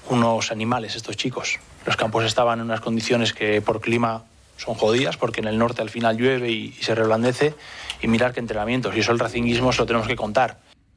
unos 0.08 0.50
animales 0.50 0.96
estos 0.96 1.18
chicos. 1.18 1.58
Los 1.84 1.98
campos 1.98 2.24
estaban 2.24 2.60
en 2.60 2.64
unas 2.64 2.80
condiciones 2.80 3.34
que 3.34 3.60
por 3.60 3.82
clima 3.82 4.24
son 4.56 4.76
jodidas, 4.76 5.18
porque 5.18 5.42
en 5.42 5.46
el 5.46 5.58
norte 5.58 5.82
al 5.82 5.90
final 5.90 6.16
llueve 6.16 6.50
y, 6.50 6.72
se 6.80 6.94
reblandece, 6.94 7.54
y 8.00 8.08
mirar 8.08 8.32
qué 8.32 8.40
entrenamientos, 8.40 8.96
y 8.96 9.00
eso 9.00 9.12
el 9.12 9.18
racinguismo 9.18 9.74
se 9.74 9.80
lo 9.80 9.86
tenemos 9.86 10.08
que 10.08 10.16
contar 10.16 10.56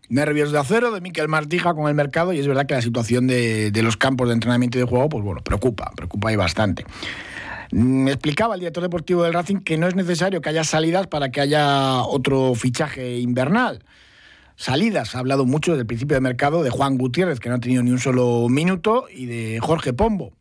nervios 0.10 0.52
de 0.52 0.60
acero 0.60 0.92
de 0.92 1.02
Miquel 1.02 1.28
Martija 1.28 1.74
con 1.74 1.88
el 1.88 1.96
mercado 1.96 2.34
y 2.34 2.40
es 2.40 2.48
verdad 2.48 2.66
que 2.66 2.74
la 2.74 2.82
situación 2.82 3.28
de, 3.28 3.72
los 3.82 3.96
campos 3.96 4.28
de 4.28 4.34
entrenamiento 4.34 4.78
y 4.78 4.82
de 4.82 4.88
juego, 4.88 5.08
pues 5.08 5.24
bueno, 5.24 5.42
preocupa, 5.42 5.92
preocupa 5.96 6.30
ahí 6.30 6.36
bastante. 6.36 6.86
Mm, 7.72 8.08
explicaba 8.08 8.56
el 8.56 8.62
director 8.62 8.84
deportivo 8.84 9.24
del 9.24 9.34
Racing 9.34 9.58
que 9.58 9.78
no 9.78 9.88
es 9.88 9.96
necesario 9.96 10.42
que 10.42 10.50
haya 10.50 10.64
salidas 10.64 11.08
para 11.08 11.30
que 11.30 11.42
haya 11.42 12.02
otro 12.04 12.56
fichaje 12.56 13.20
invernal. 13.20 13.84
Salidas, 14.56 15.16
ha 15.16 15.20
hablado 15.20 15.46
mucho 15.46 15.72
desde 15.72 15.82
el 15.82 15.88
principio 15.88 16.16
de 16.16 16.22
mercado 16.22 16.64
de 16.64 16.70
Juan 16.70 16.98
Gutiérrez, 16.98 17.40
que 17.40 17.48
no 17.48 17.56
ha 17.56 17.60
tenido 17.60 17.82
ni 17.82 17.92
un 17.92 18.00
solo 18.00 18.50
minuto, 18.50 19.06
y 19.10 19.26
de 19.26 19.60
Jorge 19.62 19.94
Pombo, 19.94 20.34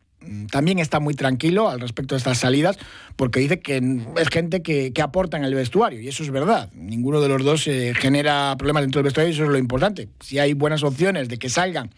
también 0.51 0.79
está 0.79 1.01
muy 1.01 1.15
tranquilo 1.15 1.69
al 1.69 1.81
respecto 1.81 2.15
de 2.15 2.19
estas 2.19 2.39
salidas 2.39 2.79
porque 3.17 3.41
dice 3.41 3.61
que 3.61 3.83
es 4.17 4.29
gente 4.29 4.63
que, 4.63 4.93
aporta 5.03 5.37
en 5.37 5.45
el 5.45 5.55
vestuario 5.55 6.01
y 6.01 6.09
eso 6.09 6.23
es 6.23 6.31
verdad. 6.31 6.71
Ninguno 6.75 7.21
de 7.21 7.29
los 7.29 7.45
dos 7.45 7.67
eh, 7.69 7.93
genera 7.97 8.55
problemas 8.59 8.83
dentro 8.83 8.99
del 8.99 9.05
vestuario 9.05 9.31
y 9.31 9.35
eso 9.35 9.45
es 9.45 9.51
lo 9.51 9.59
importante. 9.59 10.09
Si 10.21 10.39
hay 10.39 10.55
buenas 10.55 10.83
opciones 10.83 11.29
de 11.29 11.39
que 11.39 11.49
salgan 11.49 11.91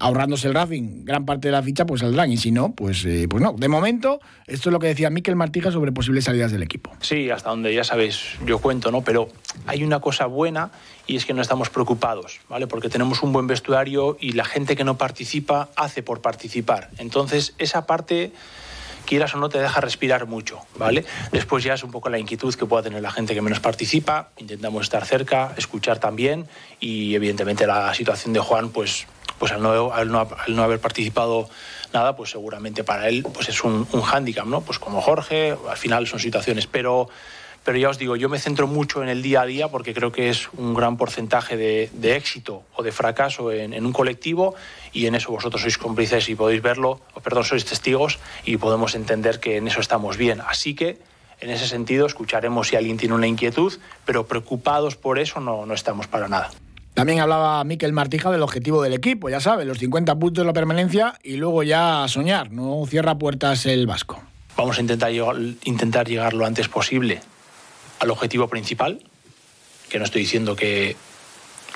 ahorrándose 0.00 0.48
el 0.48 0.54
Racing 0.54 1.04
gran 1.04 1.24
parte 1.24 1.48
de 1.48 1.52
la 1.52 1.62
ficha, 1.62 1.86
pues 1.86 2.00
saldrán. 2.00 2.32
Y 2.32 2.36
si 2.36 2.50
no, 2.50 2.72
pues, 2.72 3.04
eh, 3.04 3.26
pues 3.28 3.42
no. 3.42 3.52
De 3.52 3.68
momento, 3.68 4.20
esto 4.46 4.70
es 4.70 4.72
lo 4.72 4.80
que 4.80 4.88
decía 4.88 5.10
Miquel 5.10 5.36
Martija 5.36 5.70
sobre 5.70 5.92
posibles 5.92 6.24
salidas 6.24 6.50
del 6.50 6.62
equipo. 6.62 6.90
Sí, 7.00 7.30
hasta 7.30 7.50
donde 7.50 7.72
ya 7.72 7.84
sabéis, 7.84 8.36
yo 8.44 8.58
cuento, 8.58 8.90
¿no? 8.90 9.02
Pero 9.02 9.28
hay 9.66 9.84
una 9.84 10.00
cosa 10.00 10.26
buena 10.26 10.70
y 11.06 11.16
es 11.16 11.26
que 11.26 11.34
no 11.34 11.42
estamos 11.42 11.70
preocupados, 11.70 12.40
¿vale? 12.48 12.66
Porque 12.66 12.88
tenemos 12.88 13.22
un 13.22 13.32
buen 13.32 13.46
vestuario 13.46 14.16
y 14.18 14.32
la 14.32 14.44
gente 14.44 14.74
que 14.74 14.84
no 14.84 14.96
participa 14.96 15.68
hace 15.76 16.02
por 16.02 16.20
participar. 16.20 16.90
Entonces, 16.98 17.54
esa 17.58 17.86
parte 17.86 18.32
quieras 19.10 19.34
o 19.34 19.38
no, 19.38 19.48
te 19.48 19.58
deja 19.58 19.80
respirar 19.80 20.26
mucho, 20.26 20.60
¿vale? 20.76 21.04
Después 21.32 21.64
ya 21.64 21.74
es 21.74 21.82
un 21.82 21.90
poco 21.90 22.08
la 22.10 22.18
inquietud 22.20 22.54
que 22.54 22.64
pueda 22.64 22.84
tener 22.84 23.02
la 23.02 23.10
gente 23.10 23.34
que 23.34 23.42
menos 23.42 23.58
participa, 23.58 24.30
intentamos 24.36 24.84
estar 24.84 25.04
cerca, 25.04 25.52
escuchar 25.56 25.98
también 25.98 26.46
y 26.78 27.16
evidentemente 27.16 27.66
la 27.66 27.92
situación 27.92 28.32
de 28.32 28.38
Juan, 28.38 28.68
pues, 28.68 29.08
pues 29.40 29.52
al, 29.52 29.62
no, 29.62 30.62
haber 30.62 30.80
participado 30.80 31.48
nada, 31.92 32.14
pues 32.14 32.30
seguramente 32.30 32.84
para 32.84 33.08
él 33.08 33.26
pues 33.34 33.48
es 33.48 33.64
un, 33.64 33.88
un 33.90 34.02
hándicap, 34.02 34.46
¿no? 34.46 34.60
Pues 34.60 34.78
como 34.78 35.00
Jorge, 35.00 35.56
al 35.68 35.76
final 35.76 36.06
son 36.06 36.20
situaciones, 36.20 36.68
pero 36.68 37.08
pero 37.64 37.78
ya 37.78 37.90
os 37.90 37.98
digo, 37.98 38.16
yo 38.16 38.28
me 38.28 38.38
centro 38.38 38.66
mucho 38.66 39.02
en 39.02 39.08
el 39.08 39.22
día 39.22 39.42
a 39.42 39.46
día 39.46 39.68
porque 39.68 39.92
creo 39.92 40.12
que 40.12 40.30
es 40.30 40.48
un 40.54 40.72
gran 40.72 40.96
porcentaje 40.96 41.56
de, 41.56 42.16
éxito 42.16 42.62
o 42.74 42.82
de 42.82 42.90
fracaso 42.90 43.52
en, 43.52 43.84
un 43.84 43.92
colectivo 43.92 44.54
y 44.92 45.06
en 45.06 45.14
eso 45.14 45.30
vosotros 45.30 45.62
sois 45.62 45.76
cómplices 45.76 46.28
y 46.28 46.34
podéis 46.34 46.62
verlo, 46.62 47.00
o 47.14 47.20
perdón, 47.20 47.44
sois 47.44 47.64
testigos 47.64 48.18
y 48.44 48.56
podemos 48.56 48.94
entender 48.94 49.40
que 49.40 49.58
en 49.58 49.68
eso 49.68 49.80
estamos 49.80 50.16
bien. 50.16 50.40
Así 50.40 50.74
que 50.74 50.98
en 51.40 51.50
ese 51.50 51.68
sentido 51.68 52.06
escucharemos 52.06 52.68
si 52.68 52.76
alguien 52.76 52.96
tiene 52.96 53.14
una 53.14 53.26
inquietud, 53.26 53.78
pero 54.06 54.26
preocupados 54.26 54.96
por 54.96 55.18
eso 55.18 55.40
no, 55.40 55.66
no 55.66 55.74
estamos 55.74 56.06
para 56.06 56.28
nada. 56.28 56.50
También 56.94 57.20
hablaba 57.20 57.62
Miquel 57.64 57.92
Martija 57.92 58.30
del 58.30 58.42
objetivo 58.42 58.82
del 58.82 58.92
equipo, 58.92 59.28
ya 59.28 59.40
sabe, 59.40 59.64
los 59.64 59.78
50 59.78 60.16
puntos 60.16 60.42
de 60.42 60.46
la 60.46 60.52
permanencia 60.52 61.14
y 61.22 61.36
luego 61.36 61.62
ya 61.62 62.04
soñar, 62.08 62.50
no 62.50 62.84
cierra 62.86 63.16
puertas 63.16 63.66
el 63.66 63.86
Vasco. 63.86 64.22
Vamos 64.56 64.78
a 64.78 64.80
intentar, 64.80 65.12
intentar 65.64 66.08
llegar 66.08 66.34
lo 66.34 66.44
antes 66.44 66.68
posible 66.68 67.20
al 68.00 68.10
objetivo 68.10 68.48
principal, 68.48 69.00
que 69.88 69.98
no 69.98 70.04
estoy 70.04 70.22
diciendo 70.22 70.56
que, 70.56 70.96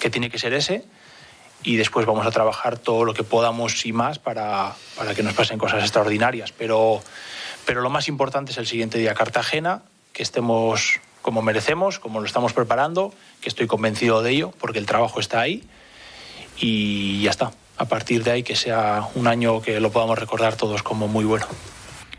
que 0.00 0.10
tiene 0.10 0.30
que 0.30 0.38
ser 0.38 0.52
ese, 0.52 0.84
y 1.62 1.76
después 1.76 2.06
vamos 2.06 2.26
a 2.26 2.30
trabajar 2.30 2.78
todo 2.78 3.04
lo 3.04 3.14
que 3.14 3.24
podamos 3.24 3.86
y 3.86 3.92
más 3.92 4.18
para, 4.18 4.74
para, 4.96 5.14
que 5.14 5.22
nos 5.22 5.32
pasen 5.32 5.58
cosas 5.58 5.82
extraordinarias. 5.82 6.52
Pero, 6.52 7.02
pero 7.64 7.80
lo 7.80 7.88
más 7.88 8.06
importante 8.08 8.52
es 8.52 8.58
el 8.58 8.66
siguiente 8.66 8.98
día, 8.98 9.14
Cartagena, 9.14 9.82
que 10.12 10.22
estemos 10.22 11.00
como 11.24 11.40
merecemos, 11.40 11.98
como 11.98 12.20
lo 12.20 12.26
estamos 12.26 12.52
preparando, 12.52 13.14
que 13.40 13.48
estoy 13.48 13.66
convencido 13.66 14.22
de 14.22 14.30
ello, 14.30 14.52
porque 14.60 14.78
el 14.78 14.84
trabajo 14.84 15.20
está 15.20 15.40
ahí, 15.40 15.64
y 16.58 17.22
ya 17.22 17.30
está. 17.30 17.50
A 17.78 17.86
partir 17.86 18.22
de 18.22 18.30
ahí 18.30 18.42
que 18.42 18.54
sea 18.54 19.08
un 19.14 19.26
año 19.26 19.62
que 19.62 19.80
lo 19.80 19.90
podamos 19.90 20.18
recordar 20.18 20.54
todos 20.56 20.82
como 20.82 21.08
muy 21.08 21.24
bueno. 21.24 21.46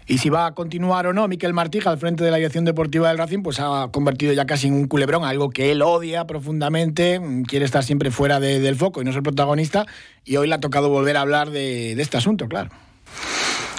Y 0.07 0.17
si 0.17 0.29
va 0.29 0.47
a 0.47 0.55
continuar 0.55 1.05
o 1.05 1.13
no, 1.13 1.27
Miquel 1.27 1.53
Martija 1.53 1.91
al 1.91 1.99
frente 1.99 2.23
de 2.23 2.31
la 2.31 2.37
dirección 2.37 2.65
deportiva 2.65 3.09
del 3.09 3.19
Racing, 3.19 3.43
pues 3.43 3.59
ha 3.59 3.89
convertido 3.91 4.33
ya 4.33 4.45
casi 4.45 4.69
en 4.69 4.73
un 4.73 4.87
culebrón, 4.87 5.23
algo 5.23 5.51
que 5.51 5.71
él 5.71 5.83
odia 5.83 6.25
profundamente, 6.25 7.21
quiere 7.47 7.65
estar 7.65 7.83
siempre 7.83 8.09
fuera 8.09 8.39
del 8.39 8.75
foco 8.75 9.03
y 9.03 9.05
no 9.05 9.13
ser 9.13 9.21
protagonista, 9.21 9.85
y 10.25 10.37
hoy 10.37 10.47
le 10.47 10.55
ha 10.55 10.59
tocado 10.59 10.89
volver 10.89 11.15
a 11.15 11.21
hablar 11.21 11.51
de 11.51 11.93
este 11.93 12.17
asunto, 12.17 12.47
claro 12.47 12.71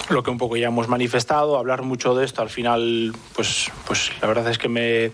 lo 0.09 0.23
que 0.23 0.31
un 0.31 0.37
poco 0.37 0.57
ya 0.57 0.67
hemos 0.67 0.87
manifestado, 0.87 1.57
hablar 1.57 1.83
mucho 1.83 2.15
de 2.15 2.25
esto, 2.25 2.41
al 2.41 2.49
final, 2.49 3.13
pues, 3.35 3.71
pues 3.85 4.11
la 4.21 4.27
verdad 4.27 4.49
es 4.49 4.57
que 4.57 4.69
me, 4.69 5.11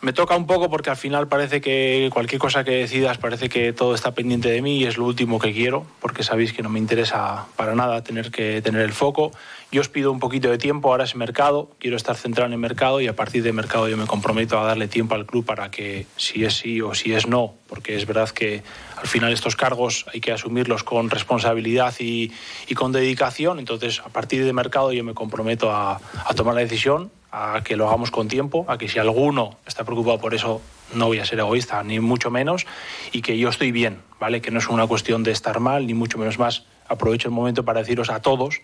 me 0.00 0.12
toca 0.12 0.36
un 0.36 0.46
poco 0.46 0.68
porque 0.68 0.90
al 0.90 0.96
final 0.96 1.26
parece 1.26 1.60
que 1.60 2.10
cualquier 2.12 2.40
cosa 2.40 2.64
que 2.64 2.72
decidas 2.72 3.18
parece 3.18 3.48
que 3.48 3.72
todo 3.72 3.94
está 3.94 4.12
pendiente 4.12 4.50
de 4.50 4.60
mí 4.60 4.78
y 4.78 4.84
es 4.84 4.98
lo 4.98 5.06
último 5.06 5.38
que 5.38 5.52
quiero, 5.52 5.86
porque 6.00 6.22
sabéis 6.22 6.52
que 6.52 6.62
no 6.62 6.68
me 6.68 6.78
interesa 6.78 7.46
para 7.56 7.74
nada 7.74 8.04
tener 8.04 8.30
que 8.30 8.60
tener 8.60 8.82
el 8.82 8.92
foco. 8.92 9.32
Yo 9.72 9.80
os 9.80 9.88
pido 9.88 10.12
un 10.12 10.20
poquito 10.20 10.50
de 10.50 10.58
tiempo, 10.58 10.90
ahora 10.90 11.04
es 11.04 11.16
mercado, 11.16 11.70
quiero 11.80 11.96
estar 11.96 12.14
centrado 12.16 12.46
en 12.46 12.52
el 12.52 12.58
mercado 12.58 13.00
y 13.00 13.08
a 13.08 13.16
partir 13.16 13.42
de 13.42 13.52
mercado 13.52 13.88
yo 13.88 13.96
me 13.96 14.06
comprometo 14.06 14.60
a 14.60 14.64
darle 14.64 14.86
tiempo 14.86 15.14
al 15.14 15.26
club 15.26 15.44
para 15.44 15.70
que 15.70 16.06
si 16.16 16.44
es 16.44 16.54
sí 16.54 16.80
o 16.80 16.94
si 16.94 17.14
es 17.14 17.26
no, 17.26 17.54
porque 17.68 17.96
es 17.96 18.06
verdad 18.06 18.28
que 18.30 18.62
al 18.96 19.06
final 19.06 19.32
estos 19.32 19.56
cargos 19.56 20.06
hay 20.12 20.20
que 20.20 20.32
asumirlos 20.32 20.84
con 20.84 21.10
responsabilidad 21.10 21.94
y, 21.98 22.32
con 22.74 22.92
dedicación, 22.92 23.58
entonces 23.58 24.00
a 24.00 24.08
partir 24.08 24.44
de 24.44 24.52
mercado 24.52 24.92
yo 24.92 25.02
me 25.02 25.14
comprometo 25.14 25.72
a 25.72 26.00
tomar 26.36 26.54
la 26.54 26.60
decisión 26.60 27.10
a 27.38 27.60
que 27.62 27.76
lo 27.76 27.86
hagamos 27.86 28.10
con 28.10 28.28
tiempo, 28.28 28.64
a 28.66 28.78
que 28.78 28.88
si 28.88 28.98
alguno 28.98 29.58
está 29.66 29.84
preocupado 29.84 30.18
por 30.18 30.32
eso, 30.32 30.62
no 30.94 31.08
voy 31.08 31.18
a 31.18 31.26
ser 31.26 31.38
egoísta, 31.38 31.82
ni 31.82 32.00
mucho 32.00 32.30
menos, 32.30 32.66
y 33.12 33.20
que 33.20 33.36
yo 33.36 33.50
estoy 33.50 33.72
bien, 33.72 34.00
¿vale? 34.18 34.40
Que 34.40 34.50
no 34.50 34.58
es 34.58 34.68
una 34.68 34.86
cuestión 34.86 35.22
de 35.22 35.32
estar 35.32 35.60
mal, 35.60 35.86
ni 35.86 35.92
mucho 35.92 36.16
menos 36.16 36.38
más. 36.38 36.64
Aprovecho 36.88 37.28
el 37.28 37.34
momento 37.34 37.62
para 37.62 37.80
deciros 37.80 38.08
a 38.08 38.22
todos 38.22 38.62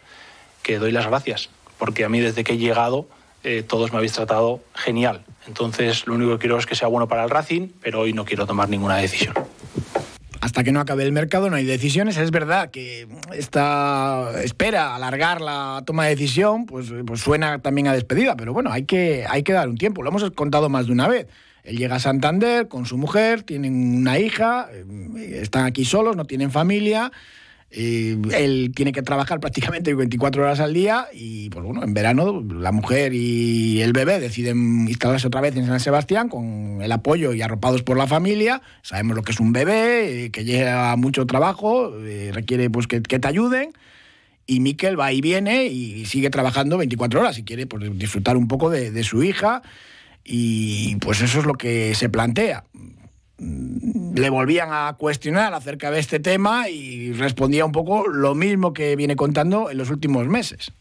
que 0.63 0.79
doy 0.79 0.91
las 0.91 1.07
gracias, 1.07 1.51
porque 1.77 2.07
a 2.07 2.09
mí 2.09 2.21
desde 2.21 2.45
que 2.45 2.55
he 2.55 2.59
llegado 2.59 3.07
eh, 3.45 3.63
todos 3.63 3.93
me 3.93 3.99
habéis 3.99 4.15
tratado 4.15 4.61
genial. 4.75 5.23
Entonces, 5.47 6.07
lo 6.07 6.15
único 6.15 6.33
que 6.33 6.39
quiero 6.39 6.57
es 6.57 6.65
que 6.65 6.75
sea 6.75 6.89
bueno 6.89 7.09
para 7.09 7.25
el 7.25 7.31
Racing, 7.31 7.69
pero 7.83 8.01
hoy 8.01 8.15
no 8.15 8.25
quiero 8.25 8.47
tomar 8.47 8.71
ninguna 8.71 8.97
decisión 8.97 9.35
hasta 10.43 10.65
que 10.65 10.73
no 10.73 10.81
acabe 10.81 11.05
el 11.05 11.13
mercado 11.13 11.49
no 11.51 11.55
hay 11.57 11.65
decisiones. 11.65 12.17
Es 12.17 12.33
verdad 12.33 12.73
que 12.73 13.07
esta 13.33 14.43
espera 14.43 14.97
alargar 14.97 15.41
la 15.41 15.85
toma 15.87 16.07
de 16.07 16.11
decisión, 16.11 16.67
pues, 16.67 16.93
pues 17.07 17.21
suena 17.21 17.61
también 17.61 17.87
a 17.87 17.93
despedida, 17.93 18.35
pero 18.37 18.53
bueno, 18.53 18.73
hay 18.73 18.85
que, 18.85 19.25
hay 19.29 19.45
que 19.45 19.53
dar 19.53 19.69
un 19.69 19.79
tiempo. 19.79 20.03
Lo 20.03 20.11
hemos 20.11 20.29
contado 20.33 20.69
más 20.69 20.87
de 20.87 20.93
una 20.93 21.07
vez. 21.07 21.29
Él 21.63 21.79
llega 21.79 21.95
a 21.95 22.01
Santander 22.01 22.67
con 22.67 22.87
su 22.87 22.99
mujer, 22.99 23.45
tienen 23.45 23.99
una 23.99 24.19
hija, 24.19 24.69
eh, 24.73 25.39
están 25.41 25.65
aquí 25.65 25.85
solos, 25.85 26.17
no 26.17 26.25
tienen 26.25 26.51
familia 26.51 27.13
él 27.75 28.73
tiene 28.75 28.93
que 28.93 29.03
trabajar 29.03 29.41
prácticamente 29.41 29.95
24 29.95 30.43
horas 30.43 30.61
al 30.61 30.75
día 30.75 31.07
y, 31.13 31.49
pues 31.51 31.65
bueno, 31.65 31.83
en 31.83 31.95
verano 31.95 32.43
la 32.43 32.71
mujer 32.71 33.15
y 33.15 33.81
el 33.81 33.93
bebé 33.93 34.21
deciden 34.21 34.87
instalarse 34.89 35.27
otra 35.27 35.41
vez 35.41 35.57
en 35.57 35.67
San 35.67 35.81
Sebastián 35.81 36.29
con 36.29 36.81
el 36.83 36.93
apoyo 36.93 37.33
y 37.33 37.41
arropados 37.41 37.83
por 37.83 37.97
la 37.97 38.07
familia. 38.07 38.61
Sabemos 38.83 39.17
lo 39.17 39.23
que 39.23 39.33
es 39.33 39.41
un 39.41 39.53
bebé, 39.53 40.25
eh, 40.25 40.31
que 40.31 40.45
lleva 40.45 40.95
mucho 40.97 41.27
trabajo, 41.27 41.99
eh, 42.01 42.31
requiere 42.33 42.69
pues 42.69 42.87
que, 42.87 43.01
te 43.01 43.29
ayuden. 43.29 43.73
Y 44.47 44.61
Miquel 44.61 44.99
va 44.99 45.13
y 45.13 45.21
viene 45.21 45.67
y 45.67 46.05
sigue 46.05 46.29
trabajando 46.29 46.77
24 46.77 47.21
horas 47.21 47.39
y 47.39 47.45
quiere 47.45 47.67
pues, 47.67 47.97
disfrutar 47.97 48.37
un 48.37 48.49
poco 48.49 48.69
de, 48.71 48.91
de 48.91 49.05
su 49.05 49.23
hija. 49.23 49.63
Y 50.25 50.97
pues 50.97 51.21
eso 51.23 51.41
es 51.41 51.47
lo 51.47 51.55
que 51.55 51.95
se 51.95 52.09
plantea 52.09 52.65
le 54.15 54.31
volvían 54.31 54.69
a 54.73 54.95
cuestionar 54.99 55.55
acerca 55.55 55.91
de 55.91 55.99
este 55.99 56.21
tema 56.21 56.69
y 56.69 57.13
respondía 57.13 57.65
un 57.65 57.73
poco 57.73 58.07
lo 58.07 58.35
mismo 58.35 58.73
que 58.73 58.97
viene 58.97 59.17
contando 59.17 59.71
en 59.71 59.79
los 59.79 59.91
últimos 59.91 60.27
meses. 60.27 60.73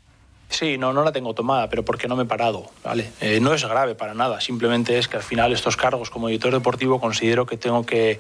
Sí, 0.50 0.78
no, 0.78 0.92
no 0.92 1.04
la 1.04 1.14
tengo 1.14 1.34
tomada, 1.34 1.70
pero 1.70 1.84
porque 1.86 2.10
no 2.10 2.18
me 2.18 2.24
he 2.24 2.26
parado, 2.26 2.70
¿vale? 2.84 3.10
Eh, 3.22 3.40
no 3.40 3.54
es 3.54 3.64
grave 3.64 3.96
para 3.96 4.14
nada, 4.14 4.42
simplemente 4.42 4.98
es 4.98 5.08
que 5.08 5.16
al 5.16 5.24
final 5.24 5.54
estos 5.54 5.78
cargos 5.78 6.10
como 6.10 6.28
editor 6.28 6.52
deportivo 6.52 7.00
considero 7.00 7.46
que 7.46 7.56
tengo 7.56 7.86
que 7.86 8.20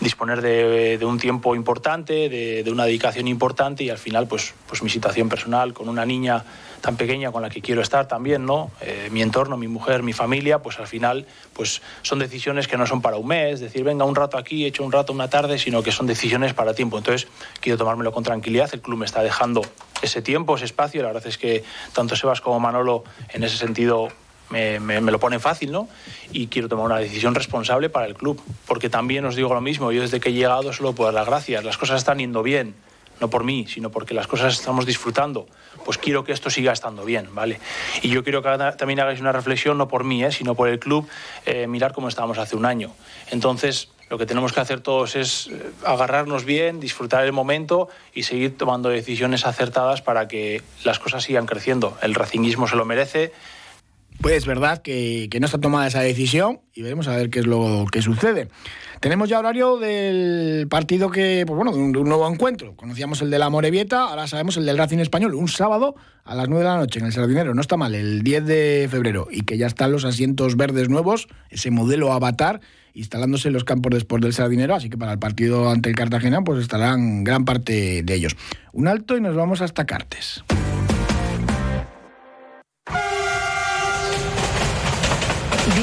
disponer 0.00 0.42
de, 0.42 1.04
un 1.04 1.18
tiempo 1.18 1.54
importante, 1.54 2.28
de, 2.28 2.62
de, 2.62 2.70
una 2.70 2.84
dedicación 2.84 3.28
importante 3.28 3.84
y 3.84 3.90
al 3.90 3.98
final 3.98 4.26
pues, 4.26 4.54
pues 4.68 4.82
mi 4.82 4.90
situación 4.90 5.28
personal 5.28 5.72
con 5.72 5.88
una 5.88 6.04
niña 6.04 6.44
tan 6.80 6.96
pequeña 6.96 7.32
con 7.32 7.42
la 7.42 7.50
que 7.50 7.60
quiero 7.60 7.80
estar 7.80 8.06
también, 8.06 8.46
¿no? 8.46 8.70
Eh, 8.80 9.08
mi 9.10 9.22
entorno, 9.22 9.56
mi 9.56 9.68
mujer, 9.68 10.02
mi 10.02 10.12
familia, 10.12 10.60
pues 10.60 10.78
al 10.78 10.86
final 10.86 11.26
pues 11.52 11.82
son 12.02 12.18
decisiones 12.18 12.68
que 12.68 12.76
no 12.76 12.86
son 12.86 13.02
para 13.02 13.16
un 13.16 13.26
mes, 13.26 13.60
decir, 13.60 13.82
venga, 13.82 14.04
un 14.04 14.14
rato 14.14 14.38
aquí, 14.38 14.64
he 14.64 14.68
hecho 14.68 14.84
un 14.84 14.92
rato, 14.92 15.12
una 15.12 15.28
tarde, 15.28 15.58
sino 15.58 15.82
que 15.82 15.90
son 15.90 16.06
decisiones 16.06 16.54
para 16.54 16.74
tiempo. 16.74 16.98
Entonces, 16.98 17.28
quiero 17.60 17.78
tomármelo 17.78 18.12
con 18.12 18.22
tranquilidad, 18.22 18.70
el 18.72 18.80
club 18.80 18.98
me 18.98 19.06
está 19.06 19.22
dejando 19.22 19.62
ese 20.02 20.22
tiempo, 20.22 20.56
ese 20.56 20.66
espacio, 20.66 21.02
la 21.02 21.08
verdad 21.08 21.26
es 21.26 21.38
que 21.38 21.64
tanto 21.92 22.14
Sebas 22.14 22.40
como 22.40 22.60
Manolo 22.60 23.04
en 23.30 23.42
ese 23.42 23.56
sentido 23.56 24.08
me, 24.50 25.00
lo 25.00 25.18
ponen 25.18 25.40
fácil, 25.40 25.72
¿no? 25.72 25.88
Y 26.32 26.46
quiero 26.48 26.68
tomar 26.68 26.86
una 26.86 26.98
decisión 26.98 27.34
responsable 27.34 27.88
para 27.88 28.06
el 28.06 28.14
club, 28.14 28.40
porque 28.66 28.88
también 28.88 29.24
os 29.24 29.36
digo 29.36 29.52
lo 29.52 29.60
mismo, 29.60 29.92
yo 29.92 30.02
desde 30.02 30.20
que 30.20 30.30
he 30.30 30.32
llegado 30.32 30.72
solo 30.72 30.94
puedo 30.94 31.10
dar 31.10 31.20
las 31.22 31.26
gracias, 31.26 31.64
las 31.64 31.78
cosas 31.78 31.98
están 31.98 32.18
yendo 32.18 32.42
bien, 32.42 32.74
no 33.20 33.30
por 33.30 33.44
mí, 33.44 33.66
sino 33.68 33.90
porque 33.90 34.14
las 34.14 34.26
cosas 34.26 34.54
estamos 34.54 34.86
disfrutando, 34.86 35.46
pues 35.84 35.98
quiero 35.98 36.24
que 36.24 36.32
esto 36.32 36.50
siga 36.50 36.72
estando 36.72 37.04
bien, 37.04 37.34
¿vale? 37.34 37.60
Y 38.02 38.08
yo 38.08 38.22
quiero 38.22 38.42
que 38.42 38.48
también 38.76 39.00
hagáis 39.00 39.20
una 39.20 39.32
reflexión, 39.32 39.78
no 39.78 39.88
por 39.88 40.04
mí, 40.04 40.24
¿eh? 40.24 40.32
sino 40.32 40.54
por 40.54 40.68
el 40.68 40.78
club, 40.78 41.08
eh, 41.44 41.66
mirar 41.66 41.92
cómo 41.92 42.08
estábamos 42.08 42.38
hace 42.38 42.56
un 42.56 42.66
año. 42.66 42.92
Entonces, 43.30 43.88
lo 44.08 44.18
que 44.18 44.26
tenemos 44.26 44.52
que 44.52 44.60
hacer 44.60 44.80
todos 44.80 45.16
es 45.16 45.48
eh, 45.48 45.70
agarrarnos 45.84 46.44
bien, 46.44 46.78
disfrutar 46.78 47.24
el 47.24 47.32
momento 47.32 47.88
y 48.14 48.22
seguir 48.22 48.56
tomando 48.56 48.88
decisiones 48.88 49.46
acertadas 49.46 50.02
para 50.02 50.28
que 50.28 50.62
las 50.84 50.98
cosas 50.98 51.24
sigan 51.24 51.46
creciendo. 51.46 51.96
El 52.02 52.14
racinguismo 52.14 52.68
se 52.68 52.76
lo 52.76 52.84
merece, 52.84 53.32
pues 54.20 54.36
es 54.36 54.46
verdad 54.46 54.82
que, 54.82 55.28
no 55.38 55.46
está 55.46 55.58
tomada 55.58 55.86
esa 55.86 56.00
decisión 56.00 56.60
y 56.74 56.82
veremos 56.82 57.08
a 57.08 57.16
ver 57.16 57.30
qué 57.30 57.40
es 57.40 57.46
lo 57.46 57.86
que 57.90 58.02
sucede. 58.02 58.48
Tenemos 59.00 59.28
ya 59.28 59.38
horario 59.38 59.76
del 59.76 60.66
partido 60.68 61.10
que, 61.10 61.44
pues 61.46 61.56
bueno, 61.56 61.72
de 61.72 61.78
un, 61.78 61.92
nuevo 61.92 62.28
encuentro. 62.28 62.74
Conocíamos 62.76 63.20
el 63.20 63.30
de 63.30 63.38
la 63.38 63.50
Morevieta, 63.50 64.04
ahora 64.04 64.26
sabemos 64.26 64.56
el 64.56 64.64
del 64.64 64.78
Racing 64.78 64.98
Español, 64.98 65.34
un 65.34 65.48
sábado 65.48 65.96
a 66.24 66.34
las 66.34 66.48
9 66.48 66.64
de 66.64 66.70
la 66.70 66.76
noche 66.76 66.98
en 66.98 67.06
el 67.06 67.12
Sardinero. 67.12 67.54
No 67.54 67.60
está 67.60 67.76
mal, 67.76 67.94
el 67.94 68.22
10 68.22 68.46
de 68.46 68.88
febrero. 68.90 69.28
Y 69.30 69.42
que 69.42 69.58
ya 69.58 69.66
están 69.66 69.92
los 69.92 70.04
asientos 70.04 70.56
verdes 70.56 70.88
nuevos, 70.88 71.28
ese 71.50 71.70
modelo 71.70 72.12
avatar, 72.12 72.60
instalándose 72.94 73.48
en 73.48 73.54
los 73.54 73.64
campos 73.64 73.90
de 73.90 73.98
sport 73.98 74.22
del 74.22 74.32
Sardinero. 74.32 74.74
Así 74.74 74.88
que 74.88 74.96
para 74.96 75.12
el 75.12 75.18
partido 75.18 75.70
ante 75.70 75.90
el 75.90 75.94
Cartagena, 75.94 76.42
pues 76.42 76.60
estarán 76.60 77.22
gran 77.22 77.44
parte 77.44 78.02
de 78.02 78.14
ellos. 78.14 78.34
Un 78.72 78.88
alto 78.88 79.16
y 79.16 79.20
nos 79.20 79.36
vamos 79.36 79.60
hasta 79.60 79.84
Cartes. 79.84 80.42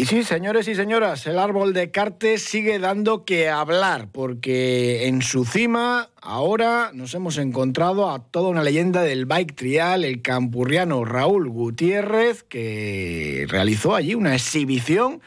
Y 0.00 0.06
sí, 0.06 0.22
señores 0.22 0.66
y 0.66 0.74
señoras, 0.74 1.26
el 1.26 1.38
árbol 1.38 1.74
de 1.74 1.90
Cartes 1.90 2.42
sigue 2.42 2.78
dando 2.78 3.26
que 3.26 3.50
hablar, 3.50 4.08
porque 4.10 5.08
en 5.08 5.20
su 5.20 5.44
cima 5.44 6.08
ahora 6.22 6.90
nos 6.94 7.14
hemos 7.14 7.36
encontrado 7.36 8.08
a 8.08 8.24
toda 8.24 8.48
una 8.48 8.62
leyenda 8.62 9.02
del 9.02 9.26
bike 9.26 9.54
trial, 9.54 10.06
el 10.06 10.22
campurriano 10.22 11.04
Raúl 11.04 11.50
Gutiérrez, 11.50 12.42
que 12.44 13.44
realizó 13.50 13.94
allí 13.94 14.14
una 14.14 14.32
exhibición 14.32 15.20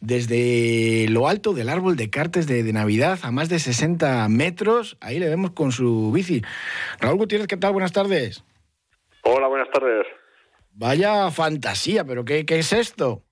desde 0.00 1.06
lo 1.08 1.28
alto 1.28 1.52
del 1.52 1.68
árbol 1.68 1.94
de 1.94 2.10
Cartes 2.10 2.48
de, 2.48 2.64
de, 2.64 2.72
Navidad 2.72 3.20
a 3.22 3.30
más 3.30 3.48
de 3.48 3.60
60 3.60 4.28
metros. 4.28 4.96
Ahí 5.00 5.20
le 5.20 5.28
vemos 5.28 5.52
con 5.52 5.70
su 5.70 6.10
bici. 6.10 6.42
Raúl 6.98 7.18
Gutiérrez, 7.18 7.46
¿qué 7.46 7.58
tal? 7.58 7.74
Buenas 7.74 7.92
tardes. 7.92 8.42
Hola, 9.22 9.46
buenas 9.46 9.70
tardes. 9.70 10.04
Vaya 10.72 11.30
fantasía, 11.30 12.04
pero 12.04 12.24
¿qué, 12.24 12.44
qué 12.44 12.58
es 12.58 12.72
esto? 12.72 13.22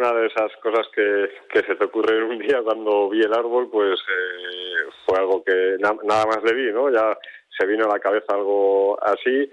Una 0.00 0.14
de 0.14 0.28
esas 0.28 0.50
cosas 0.62 0.88
que, 0.94 1.28
que 1.52 1.60
se 1.60 1.74
te 1.74 1.84
ocurre 1.84 2.24
un 2.24 2.38
día 2.38 2.62
cuando 2.62 3.10
vi 3.10 3.20
el 3.20 3.34
árbol, 3.34 3.68
pues 3.70 4.00
eh, 4.00 4.88
fue 5.04 5.18
algo 5.18 5.44
que 5.44 5.76
nada 5.78 6.24
más 6.24 6.42
le 6.42 6.54
vi, 6.54 6.72
¿no? 6.72 6.88
Ya 6.88 7.18
se 7.58 7.66
vino 7.66 7.84
a 7.84 7.92
la 7.92 7.98
cabeza 7.98 8.32
algo 8.32 8.98
así. 9.04 9.52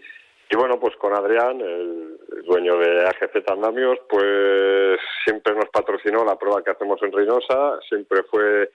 Y 0.49 0.55
bueno, 0.55 0.79
pues 0.79 0.95
con 0.95 1.13
Adrián, 1.13 1.59
el, 1.59 2.17
dueño 2.45 2.77
de 2.77 3.07
AGZ 3.07 3.51
Andamios, 3.51 3.99
pues 4.07 4.97
siempre 5.25 5.53
nos 5.53 5.67
patrocinó 5.67 6.23
la 6.23 6.37
prueba 6.37 6.63
que 6.63 6.71
hacemos 6.71 7.03
en 7.03 7.11
Reynosa, 7.11 7.81
siempre 7.89 8.23
fue 8.23 8.71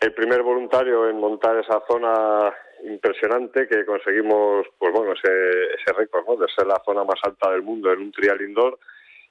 el 0.00 0.14
primer 0.14 0.42
voluntario 0.42 1.10
en 1.10 1.20
montar 1.20 1.58
esa 1.58 1.82
zona 1.86 2.54
impresionante 2.84 3.68
que 3.68 3.84
conseguimos, 3.84 4.66
pues 4.78 4.94
bueno, 4.94 5.12
ese, 5.12 5.74
ese 5.74 5.92
récord, 5.94 6.24
¿no? 6.26 6.36
De 6.36 6.46
ser 6.56 6.66
la 6.66 6.80
zona 6.86 7.04
más 7.04 7.20
alta 7.22 7.50
del 7.50 7.60
mundo 7.60 7.92
en 7.92 8.00
un 8.00 8.12
trial 8.12 8.40
indoor 8.40 8.78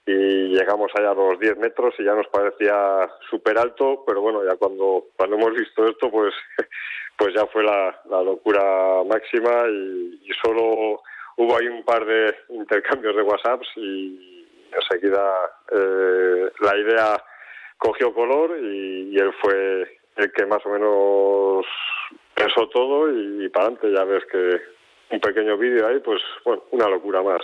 y 0.05 0.47
llegamos 0.55 0.91
allá 0.95 1.11
a 1.11 1.15
los 1.15 1.39
10 1.39 1.57
metros 1.57 1.93
y 1.99 2.03
ya 2.03 2.13
nos 2.15 2.27
parecía 2.27 3.09
súper 3.29 3.57
alto, 3.57 4.03
pero 4.05 4.21
bueno, 4.21 4.43
ya 4.43 4.55
cuando, 4.55 5.05
cuando 5.15 5.35
hemos 5.35 5.53
visto 5.53 5.87
esto, 5.87 6.09
pues, 6.09 6.33
pues 7.17 7.33
ya 7.35 7.45
fue 7.47 7.63
la, 7.63 7.99
la 8.09 8.23
locura 8.23 9.03
máxima 9.05 9.67
y, 9.69 10.19
solo 10.43 11.01
hubo 11.37 11.57
ahí 11.57 11.67
un 11.67 11.83
par 11.83 12.03
de 12.05 12.35
intercambios 12.49 13.15
de 13.15 13.21
WhatsApps 13.21 13.67
y 13.75 14.47
enseguida 14.71 15.33
eh, 15.71 16.49
la 16.61 16.77
idea 16.77 17.23
cogió 17.77 18.13
color 18.13 18.57
y, 18.59 19.15
él 19.19 19.31
fue 19.39 19.99
el 20.15 20.31
que 20.31 20.45
más 20.45 20.65
o 20.65 20.69
menos 20.69 21.65
pensó 22.33 22.67
todo 22.69 23.11
y, 23.11 23.45
y 23.45 23.49
para 23.49 23.67
adelante 23.67 23.93
ya 23.93 24.03
ves 24.03 24.25
que 24.31 24.61
un 25.11 25.19
pequeño 25.19 25.57
vídeo 25.57 25.87
ahí, 25.87 25.99
pues 25.99 26.21
bueno, 26.43 26.63
una 26.71 26.87
locura 26.87 27.21
más 27.21 27.41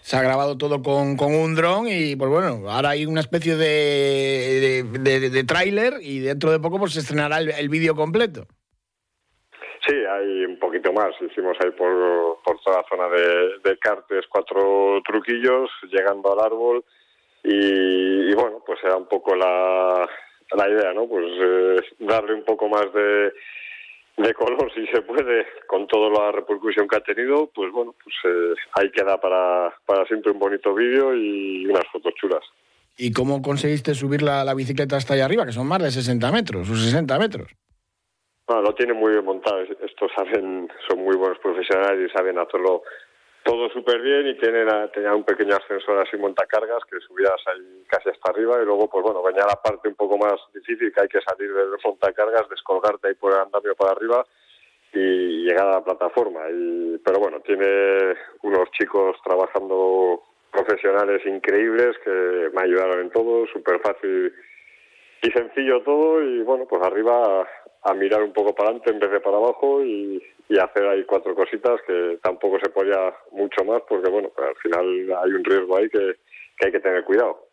se 0.00 0.16
ha 0.16 0.22
grabado 0.22 0.56
todo 0.56 0.82
con, 0.82 1.16
con 1.16 1.34
un 1.34 1.54
dron 1.54 1.86
y 1.88 2.16
pues 2.16 2.30
bueno, 2.30 2.70
ahora 2.70 2.90
hay 2.90 3.06
una 3.06 3.20
especie 3.20 3.56
de, 3.56 4.82
de, 4.82 5.44
tráiler 5.44 5.94
y 6.00 6.20
dentro 6.20 6.50
de 6.50 6.60
poco 6.60 6.78
pues 6.78 6.94
se 6.94 7.00
estrenará 7.00 7.38
el, 7.38 7.68
vídeo 7.68 7.94
completo. 7.94 8.46
Sí, 9.86 9.94
hay 9.94 10.44
un 10.44 10.58
poquito 10.58 10.92
más. 10.92 11.10
Hicimos 11.20 11.56
ahí 11.62 11.70
por, 11.70 12.38
por 12.44 12.60
toda 12.60 12.78
la 12.78 12.88
zona 12.88 13.08
de, 13.08 13.78
Cartes 13.78 14.24
cuatro 14.28 15.00
truquillos 15.04 15.70
llegando 15.90 16.32
al 16.32 16.44
árbol 16.44 16.84
y, 17.44 18.34
bueno, 18.34 18.62
pues 18.66 18.78
era 18.82 18.96
un 18.96 19.06
poco 19.06 19.34
la, 19.36 20.08
la 20.56 20.68
idea, 20.68 20.92
¿no? 20.92 21.06
Pues 21.06 21.26
eh, 21.40 21.76
darle 22.00 22.34
un 22.34 22.44
poco 22.44 22.68
más 22.68 22.92
de 22.92 23.32
de 24.18 24.34
color, 24.34 24.72
si 24.74 24.86
se 24.88 25.02
puede, 25.02 25.46
con 25.66 25.86
toda 25.86 26.10
la 26.10 26.32
repercusión 26.32 26.88
que 26.88 26.96
ha 26.96 27.00
tenido, 27.00 27.48
pues 27.54 27.70
bueno, 27.72 27.94
pues 28.02 28.14
eh, 28.24 28.54
ahí 28.74 28.90
queda 28.90 29.20
para, 29.20 29.72
para 29.86 30.04
siempre 30.06 30.32
un 30.32 30.38
bonito 30.38 30.74
vídeo 30.74 31.14
y 31.14 31.66
unas 31.66 31.86
fotos 31.92 32.14
chulas. 32.14 32.44
¿Y 32.96 33.12
cómo 33.12 33.40
conseguiste 33.40 33.94
subir 33.94 34.22
la, 34.22 34.44
la, 34.44 34.54
bicicleta 34.54 34.96
hasta 34.96 35.14
allá 35.14 35.24
arriba, 35.24 35.46
que 35.46 35.52
son 35.52 35.68
más 35.68 35.82
de 35.82 35.90
60 35.90 36.32
metros, 36.32 36.68
o 36.68 36.74
60 36.74 37.18
metros? 37.18 37.48
Bueno, 38.46 38.62
lo 38.62 38.74
tienen 38.74 38.96
muy 38.96 39.12
bien 39.12 39.24
montado, 39.24 39.60
estos 39.60 40.10
saben, 40.16 40.68
son 40.88 40.98
muy 41.04 41.16
buenos 41.16 41.38
profesionales 41.38 42.10
y 42.10 42.16
saben 42.16 42.38
hacerlo 42.38 42.82
todo 43.48 43.70
súper 43.70 44.02
bien 44.02 44.26
y 44.26 44.34
tienen, 44.36 44.68
tenía 44.92 45.14
un 45.14 45.24
pequeño 45.24 45.56
ascensor 45.56 46.06
así 46.06 46.18
montacargas 46.18 46.84
que 46.84 47.00
subías 47.00 47.40
ahí 47.46 47.82
casi 47.88 48.10
hasta 48.10 48.30
arriba 48.30 48.60
y 48.60 48.66
luego 48.66 48.90
pues 48.90 49.02
bueno 49.02 49.22
venía 49.22 49.46
la 49.46 49.56
parte 49.56 49.88
un 49.88 49.94
poco 49.94 50.18
más 50.18 50.34
difícil 50.52 50.92
que 50.92 51.00
hay 51.00 51.08
que 51.08 51.22
salir 51.22 51.54
del 51.54 51.70
montacargas, 51.82 52.46
descolgarte 52.50 53.08
ahí 53.08 53.14
por 53.14 53.32
el 53.32 53.40
andamio 53.40 53.74
para 53.74 53.92
arriba 53.92 54.22
y 54.92 55.44
llegar 55.44 55.66
a 55.66 55.80
la 55.80 55.84
plataforma. 55.84 56.40
Y, 56.50 56.98
pero 57.02 57.20
bueno, 57.20 57.40
tiene 57.40 58.16
unos 58.42 58.70
chicos 58.72 59.16
trabajando 59.24 60.22
profesionales 60.50 61.24
increíbles 61.24 61.96
que 62.04 62.50
me 62.52 62.62
ayudaron 62.64 63.00
en 63.00 63.10
todo, 63.10 63.46
súper 63.46 63.80
fácil 63.80 64.30
y 65.22 65.30
sencillo 65.30 65.82
todo 65.84 66.22
y 66.22 66.42
bueno, 66.42 66.66
pues 66.68 66.82
arriba 66.82 67.48
a, 67.82 67.94
mirar 67.94 68.22
un 68.22 68.32
poco 68.32 68.54
para 68.54 68.70
adelante 68.70 68.90
en 68.90 68.98
vez 68.98 69.10
de 69.10 69.20
para 69.20 69.36
abajo 69.36 69.84
y, 69.84 70.22
hacer 70.58 70.86
ahí 70.86 71.04
cuatro 71.04 71.34
cositas 71.34 71.78
que 71.86 72.18
tampoco 72.22 72.58
se 72.58 72.70
podía 72.70 73.14
mucho 73.32 73.64
más 73.64 73.82
porque 73.88 74.10
bueno, 74.10 74.30
pues 74.34 74.48
al 74.48 74.56
final 74.56 75.18
hay 75.22 75.30
un 75.30 75.44
riesgo 75.44 75.76
ahí 75.76 75.88
que, 75.90 76.16
hay 76.64 76.72
que 76.72 76.80
tener 76.80 77.04
cuidado. 77.04 77.46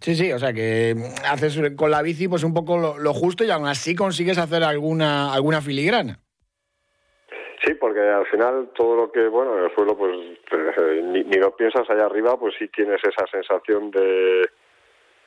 Sí, 0.00 0.14
sí, 0.14 0.32
o 0.32 0.38
sea 0.38 0.52
que 0.52 0.94
haces 1.24 1.60
con 1.76 1.90
la 1.90 2.02
bici 2.02 2.26
pues 2.26 2.42
un 2.42 2.52
poco 2.52 2.96
lo, 2.98 3.14
justo 3.14 3.44
y 3.44 3.50
aún 3.50 3.66
así 3.66 3.94
consigues 3.94 4.38
hacer 4.38 4.64
alguna, 4.64 5.32
alguna 5.32 5.60
filigrana. 5.60 6.18
Sí, 7.64 7.74
porque 7.74 8.00
al 8.00 8.26
final 8.26 8.70
todo 8.74 8.96
lo 8.96 9.12
que, 9.12 9.28
bueno, 9.28 9.56
en 9.56 9.64
el 9.64 9.74
suelo 9.74 9.96
pues 9.96 10.16
eh, 10.52 11.02
ni, 11.04 11.22
ni, 11.24 11.36
lo 11.36 11.54
piensas 11.54 11.88
allá 11.88 12.06
arriba, 12.06 12.38
pues 12.38 12.54
sí 12.58 12.68
tienes 12.68 13.00
esa 13.04 13.26
sensación 13.30 13.90
de, 13.90 14.48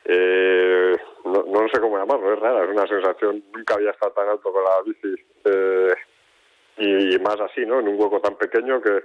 eh, 0.06 0.98
no, 1.34 1.62
no, 1.62 1.68
sé 1.70 1.80
cómo 1.80 1.98
llamarlo, 1.98 2.34
es 2.34 2.40
rara, 2.40 2.64
es 2.64 2.70
una 2.70 2.88
sensación, 2.88 3.44
nunca 3.54 3.76
había 3.76 3.92
estado 3.92 4.12
tan 4.14 4.30
alto 4.30 4.52
con 4.52 4.64
la 4.64 4.82
bici 4.86 5.22
eh, 5.46 5.94
y, 6.78 7.20
más 7.20 7.40
así, 7.40 7.66
¿no? 7.66 7.80
En 7.80 7.88
un 7.88 8.00
hueco 8.00 8.20
tan 8.22 8.36
pequeño 8.36 8.82
que, 8.82 9.04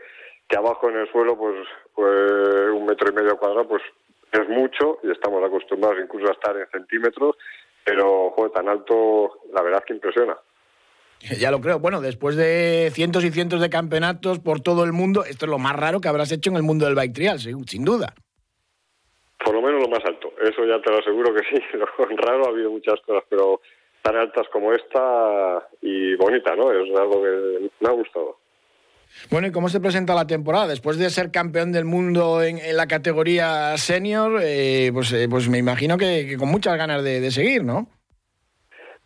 que 0.48 0.56
abajo 0.56 0.88
en 0.88 0.96
el 0.96 1.10
suelo, 1.10 1.36
pues, 1.36 1.56
pues 1.94 2.70
un 2.72 2.86
metro 2.86 3.10
y 3.10 3.14
medio 3.14 3.36
cuadrado, 3.38 3.68
pues 3.68 3.82
es 4.32 4.48
mucho 4.48 4.98
y 5.02 5.10
estamos 5.10 5.42
acostumbrados 5.44 5.98
incluso 6.02 6.28
a 6.28 6.32
estar 6.32 6.56
en 6.56 6.68
centímetros, 6.70 7.36
pero 7.84 8.34
tan 8.54 8.68
alto, 8.68 9.40
la 9.52 9.62
verdad 9.62 9.84
que 9.86 9.94
impresiona. 9.94 10.36
Ya 11.40 11.50
lo 11.50 11.60
creo. 11.60 11.80
Bueno, 11.80 12.00
después 12.00 12.36
de 12.36 12.90
cientos 12.92 13.24
y 13.24 13.30
cientos 13.30 13.60
de 13.60 13.70
campeonatos 13.70 14.38
por 14.38 14.60
todo 14.60 14.84
el 14.84 14.92
mundo, 14.92 15.24
esto 15.24 15.46
es 15.46 15.50
lo 15.50 15.58
más 15.58 15.74
raro 15.74 16.00
que 16.00 16.08
habrás 16.08 16.30
hecho 16.30 16.50
en 16.50 16.56
el 16.56 16.62
mundo 16.62 16.86
del 16.86 16.94
bike 16.94 17.12
trial, 17.12 17.40
sin 17.40 17.84
duda. 17.84 18.14
Por 19.48 19.54
lo 19.54 19.62
menos 19.62 19.80
lo 19.80 19.88
más 19.88 20.04
alto, 20.04 20.30
eso 20.42 20.62
ya 20.66 20.78
te 20.82 20.90
lo 20.90 20.98
aseguro 20.98 21.32
que 21.32 21.40
sí. 21.40 21.56
Lo 21.72 21.86
raro 22.18 22.44
ha 22.44 22.50
habido 22.50 22.70
muchas 22.70 23.00
cosas, 23.00 23.24
pero 23.30 23.62
tan 24.02 24.14
altas 24.14 24.46
como 24.52 24.74
esta 24.74 25.66
y 25.80 26.14
bonita, 26.16 26.54
¿no? 26.54 26.70
Es 26.70 26.94
algo 26.94 27.22
que 27.22 27.70
me 27.80 27.88
ha 27.88 27.92
gustado. 27.92 28.36
Bueno, 29.30 29.46
¿y 29.46 29.50
cómo 29.50 29.70
se 29.70 29.80
presenta 29.80 30.14
la 30.14 30.26
temporada? 30.26 30.66
Después 30.66 30.98
de 30.98 31.08
ser 31.08 31.30
campeón 31.30 31.72
del 31.72 31.86
mundo 31.86 32.42
en, 32.42 32.58
la 32.76 32.86
categoría 32.86 33.74
senior, 33.78 34.38
eh, 34.42 34.90
pues, 34.92 35.14
eh, 35.14 35.28
pues 35.30 35.48
me 35.48 35.56
imagino 35.56 35.96
que, 35.96 36.36
con 36.38 36.50
muchas 36.50 36.76
ganas 36.76 37.02
de, 37.02 37.30
seguir, 37.30 37.64
¿no? 37.64 37.88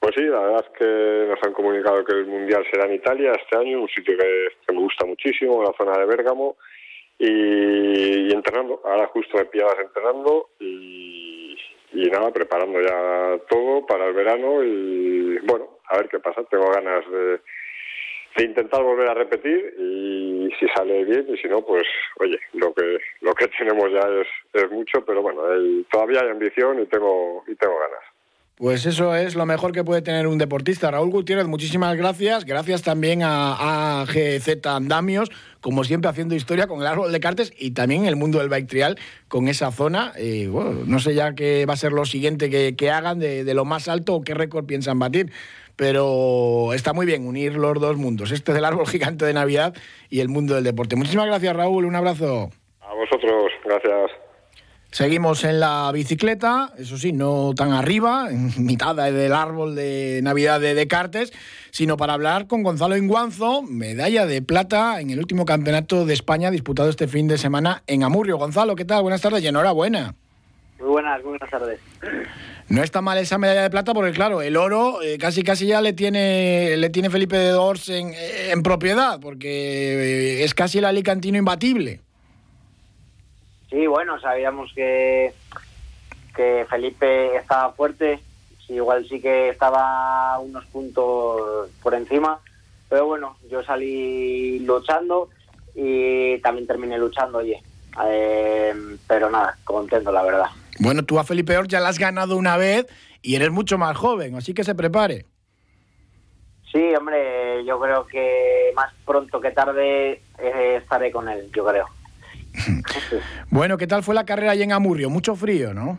Pues 0.01 0.13
sí, 0.17 0.25
la 0.25 0.41
verdad 0.41 0.67
es 0.67 0.77
que 0.77 1.27
nos 1.29 1.39
han 1.45 1.53
comunicado 1.53 2.05
que 2.05 2.15
el 2.15 2.27
Mundial 2.27 2.65
será 2.69 2.87
en 2.87 2.95
Italia 2.95 3.31
este 3.41 3.57
año, 3.57 3.81
un 3.81 3.89
sitio 3.91 4.19
que, 4.19 4.49
que 4.67 4.75
me 4.75 4.81
gusta 4.81 5.07
muchísimo, 5.07 5.63
la 5.63 5.73
zona 5.79 5.97
de 5.99 6.07
Bérgamo 6.07 6.57
y, 7.23 8.33
entrenando. 8.33 8.81
Ahora 8.85 9.07
justo 9.09 9.39
me 9.39 9.45
pillabas 9.45 9.79
entrenando 9.79 10.51
y, 10.59 11.57
y 11.93 12.11
nada, 12.11 12.33
preparando 12.33 12.81
ya 12.81 13.39
todo 13.49 13.87
para 13.87 14.07
el 14.07 14.15
verano 14.15 14.65
y 14.65 15.39
bueno, 15.45 15.79
a 15.89 15.99
ver 15.99 16.09
qué 16.09 16.19
pasa. 16.19 16.43
Tengo 16.45 16.69
ganas 16.71 17.09
de, 17.09 17.41
de 18.37 18.45
intentar 18.45 18.83
volver 18.83 19.09
a 19.09 19.15
repetir 19.15 19.75
y 19.79 20.51
si 20.59 20.67
sale 20.69 21.05
bien 21.05 21.27
y 21.29 21.37
si 21.39 21.49
no, 21.49 21.65
pues 21.65 21.87
oye, 22.19 22.39
lo 22.55 22.75
que 22.75 22.99
lo 23.21 23.35
que 23.35 23.47
tenemos 23.59 23.93
ya 23.93 24.09
es, 24.21 24.27
es 24.53 24.71
mucho, 24.71 25.05
pero 25.05 25.23
bueno, 25.23 25.43
todavía 25.91 26.23
hay 26.23 26.31
ambición 26.31 26.81
y 26.81 26.87
tengo 26.87 27.45
y 27.47 27.55
tengo 27.55 27.79
ganas. 27.79 28.12
Pues 28.57 28.87
eso 28.87 29.15
es 29.17 29.35
lo 29.35 29.47
mejor 29.47 29.73
que 29.73 29.83
puede 29.83 30.03
tener 30.03 30.27
un 30.27 30.39
deportista. 30.39 30.91
Raúl 30.91 31.11
Gutiérrez, 31.11 31.47
muchísimas 31.47 31.97
gracias. 31.97 32.45
Gracias 32.45 32.83
también 32.83 33.23
a, 33.23 34.03
a 34.03 34.05
GZ 34.05 34.67
Andamios, 34.67 35.31
como 35.61 35.85
siempre 35.85 36.11
haciendo 36.11 36.35
historia 36.35 36.67
con 36.67 36.81
el 36.81 36.87
árbol 36.87 37.11
de 37.11 37.19
cartes 37.19 37.53
y 37.59 37.73
también 37.73 38.05
el 38.05 38.15
mundo 38.15 38.39
del 38.39 38.51
bike 38.51 38.69
trial 38.69 38.99
con 39.29 39.49
esa 39.49 39.73
zona. 39.73 40.13
No 40.87 40.99
sé 40.99 41.15
ya 41.15 41.35
qué 41.35 41.65
va 41.67 41.75
a 41.75 41.79
ser 41.79 41.93
lo 41.93 42.05
siguiente 42.05 42.51
que, 42.51 42.91
hagan 42.91 43.19
de, 43.19 43.43
de, 43.43 43.55
lo 43.55 43.65
más 43.65 43.89
alto 43.89 44.15
o 44.15 44.23
qué 44.23 44.35
récord 44.35 44.67
piensan 44.67 44.99
batir. 44.99 45.33
pero 45.75 46.73
está 46.75 46.93
muy 46.93 47.07
bien 47.07 47.27
unir 47.27 47.55
los 47.55 47.81
dos 47.81 47.97
mundos, 47.97 48.31
este 48.31 48.53
del 48.53 48.65
árbol 48.65 48.87
gigante 48.89 49.25
de 49.25 49.33
Navidad 49.33 49.75
y 50.11 50.21
el 50.21 50.29
mundo 50.29 50.55
del 50.55 50.65
deporte. 50.65 50.95
Muchísimas 50.95 51.27
gracias, 51.27 51.57
Raúl. 51.57 51.87
Un 51.87 51.97
abrazo. 51.97 52.51
A 52.81 52.95
vosotros, 52.95 53.51
gracias. 53.65 54.11
Seguimos 54.93 55.43
en 55.45 55.59
la 55.59 55.91
bicicleta, 55.91 56.71
eso 56.77 56.99
sí, 56.99 57.15
no 57.15 57.55
tan 57.57 57.73
arriba, 57.73 58.29
en 58.31 58.53
mitad 58.67 58.95
del 58.95 59.33
árbol 59.33 59.75
de 59.75 60.21
Navidad 60.23 60.61
de 60.61 60.75
Descartes, 60.75 61.33
sino 61.71 61.97
para 61.97 62.13
hablar 62.13 62.47
con 62.47 62.63
Gonzalo 62.63 62.95
Inguanzo, 62.99 63.63
medalla 63.63 64.27
de 64.27 64.43
plata 64.43 65.01
en 65.01 65.09
el 65.09 65.19
último 65.19 65.47
campeonato 65.47 66.05
de 66.05 66.13
España 66.13 66.51
disputado 66.51 66.91
este 66.91 67.09
fin 67.09 67.27
de 67.27 67.39
semana 67.39 67.83
en 67.87 68.05
Amurrio. 68.05 68.37
Gonzalo, 68.37 68.77
¿qué 68.77 68.85
tal? 68.85 69.01
Buenas 69.01 69.23
tardes 69.23 69.43
y 69.43 69.47
enhorabuena. 69.47 70.15
Muy 70.79 70.91
buenas, 70.91 71.23
muy 71.23 71.31
buenas 71.31 71.51
tardes. 71.51 71.81
No 72.69 72.83
está 72.83 73.01
mal 73.01 73.17
esa 73.17 73.39
medalla 73.39 73.63
de 73.63 73.71
plata 73.71 73.95
porque, 73.95 74.13
claro, 74.13 74.43
el 74.43 74.59
oro 74.59 75.01
eh, 75.01 75.17
casi 75.17 75.43
casi 75.43 75.67
ya 75.67 75.81
le 75.81 75.95
tiene, 75.95 76.77
le 76.77 76.91
tiene 76.91 77.09
Felipe 77.09 77.39
de 77.39 77.49
Dors 77.49 77.89
en, 77.89 78.13
en 78.15 78.63
propiedad, 78.63 79.21
porque 79.21 80.41
eh, 80.41 80.45
es 80.45 80.53
casi 80.53 80.79
el 80.79 80.85
alicantino 80.85 81.39
imbatible. 81.39 82.01
Sí, 83.73 83.87
bueno, 83.87 84.21
sabíamos 84.21 84.71
que, 84.75 85.33
que 86.37 86.67
Felipe 86.69 87.37
estaba 87.37 87.73
fuerte, 87.73 88.21
igual 88.69 89.09
sí 89.09 89.19
que 89.19 89.49
estaba 89.49 90.39
unos 90.41 90.67
puntos 90.67 91.71
por 91.83 91.95
encima, 91.95 92.39
pero 92.91 93.07
bueno, 93.07 93.39
yo 93.51 93.65
salí 93.65 94.59
luchando 94.59 95.31
y 95.75 96.37
también 96.41 96.67
terminé 96.67 96.99
luchando, 96.99 97.39
oye. 97.39 97.63
Eh, 98.05 98.75
pero 99.09 99.31
nada, 99.31 99.57
contento, 99.65 100.13
la 100.13 100.23
verdad. 100.23 100.51
Bueno, 100.79 101.03
tú 101.03 101.19
a 101.19 101.25
Felipe 101.25 101.57
Or 101.57 101.67
ya 101.67 101.81
la 101.81 101.89
has 101.89 101.99
ganado 101.99 102.37
una 102.37 102.59
vez 102.59 102.87
y 103.23 103.37
eres 103.37 103.51
mucho 103.51 103.79
más 103.79 103.97
joven, 103.97 104.35
así 104.35 104.53
que 104.53 104.65
se 104.65 104.75
prepare. 104.75 105.25
Sí, 106.71 106.95
hombre, 106.95 107.65
yo 107.65 107.81
creo 107.81 108.07
que 108.07 108.71
más 108.75 108.93
pronto 109.07 109.41
que 109.41 109.51
tarde 109.53 110.21
eh, 110.39 110.77
estaré 110.77 111.11
con 111.11 111.31
él, 111.31 111.51
yo 111.55 111.65
creo. 111.65 111.87
bueno, 113.51 113.79
¿qué 113.79 113.87
tal 113.87 114.03
fue 114.03 114.15
la 114.15 114.25
carrera 114.25 114.53
allí 114.53 114.63
en 114.63 114.73
Amurrio? 114.73 115.11
Mucho 115.11 115.35
frío, 115.35 115.75
¿no? 115.75 115.99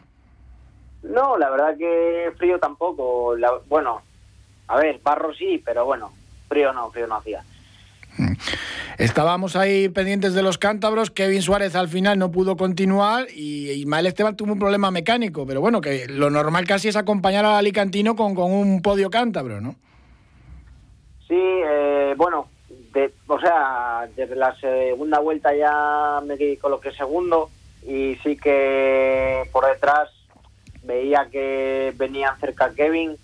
No, 1.03 1.37
la 1.37 1.49
verdad 1.49 1.77
que 1.77 2.31
frío 2.37 2.59
tampoco. 2.59 3.35
bueno, 3.67 4.01
a 4.67 4.77
ver, 4.77 4.99
barro 5.03 5.33
sí, 5.33 5.61
pero 5.63 5.85
bueno, 5.85 6.13
frío 6.47 6.71
no, 6.73 6.89
frío 6.91 7.07
no 7.07 7.15
hacía. 7.15 7.43
Mm. 8.17 8.33
Estábamos 8.99 9.55
ahí 9.55 9.89
pendientes 9.89 10.33
de 10.33 10.43
los 10.43 10.57
cántabros. 10.57 11.09
Kevin 11.09 11.41
Suárez 11.41 11.75
al 11.75 11.87
final 11.87 12.19
no 12.19 12.31
pudo 12.31 12.55
continuar 12.55 13.25
y 13.33 13.71
Ismael 13.71 14.05
Esteban 14.05 14.37
tuvo 14.37 14.53
un 14.53 14.59
problema 14.59 14.91
mecánico. 14.91 15.45
Pero 15.47 15.61
bueno, 15.61 15.81
que 15.81 16.07
lo 16.07 16.29
normal 16.29 16.65
casi 16.65 16.89
es 16.89 16.95
acompañar 16.95 17.43
al 17.43 17.55
Alicantino 17.55 18.15
con, 18.15 18.35
con 18.35 18.51
un 18.51 18.81
podio 18.81 19.09
cántabro, 19.09 19.61
¿no? 19.61 19.75
Sí, 21.27 21.35
eh, 21.35 22.13
bueno, 22.15 22.47
o 23.27 23.39
sea, 23.39 24.07
desde 24.15 24.35
la 24.35 24.55
segunda 24.59 25.19
vuelta 25.19 25.55
ya 25.55 26.21
me 26.25 26.57
coloqué 26.57 26.91
segundo 26.91 27.49
y 27.85 28.15
sí 28.23 28.37
que 28.37 29.43
por 29.51 29.65
detrás 29.65 30.09
veía 30.83 31.27
que 31.31 31.93
venía 31.97 32.35
cerca 32.39 32.73
Kevin 32.73 33.17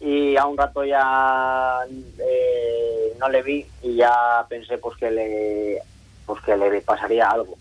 y 0.00 0.36
a 0.36 0.46
un 0.46 0.56
rato 0.56 0.84
ya 0.84 1.78
eh, 2.18 3.16
no 3.18 3.28
le 3.28 3.42
vi 3.42 3.66
y 3.82 3.96
ya 3.96 4.44
pensé 4.48 4.78
pues 4.78 4.96
que 4.96 5.10
le 5.10 5.78
pues 6.26 6.42
que 6.42 6.56
le 6.56 6.80
pasaría 6.80 7.28
algo 7.28 7.56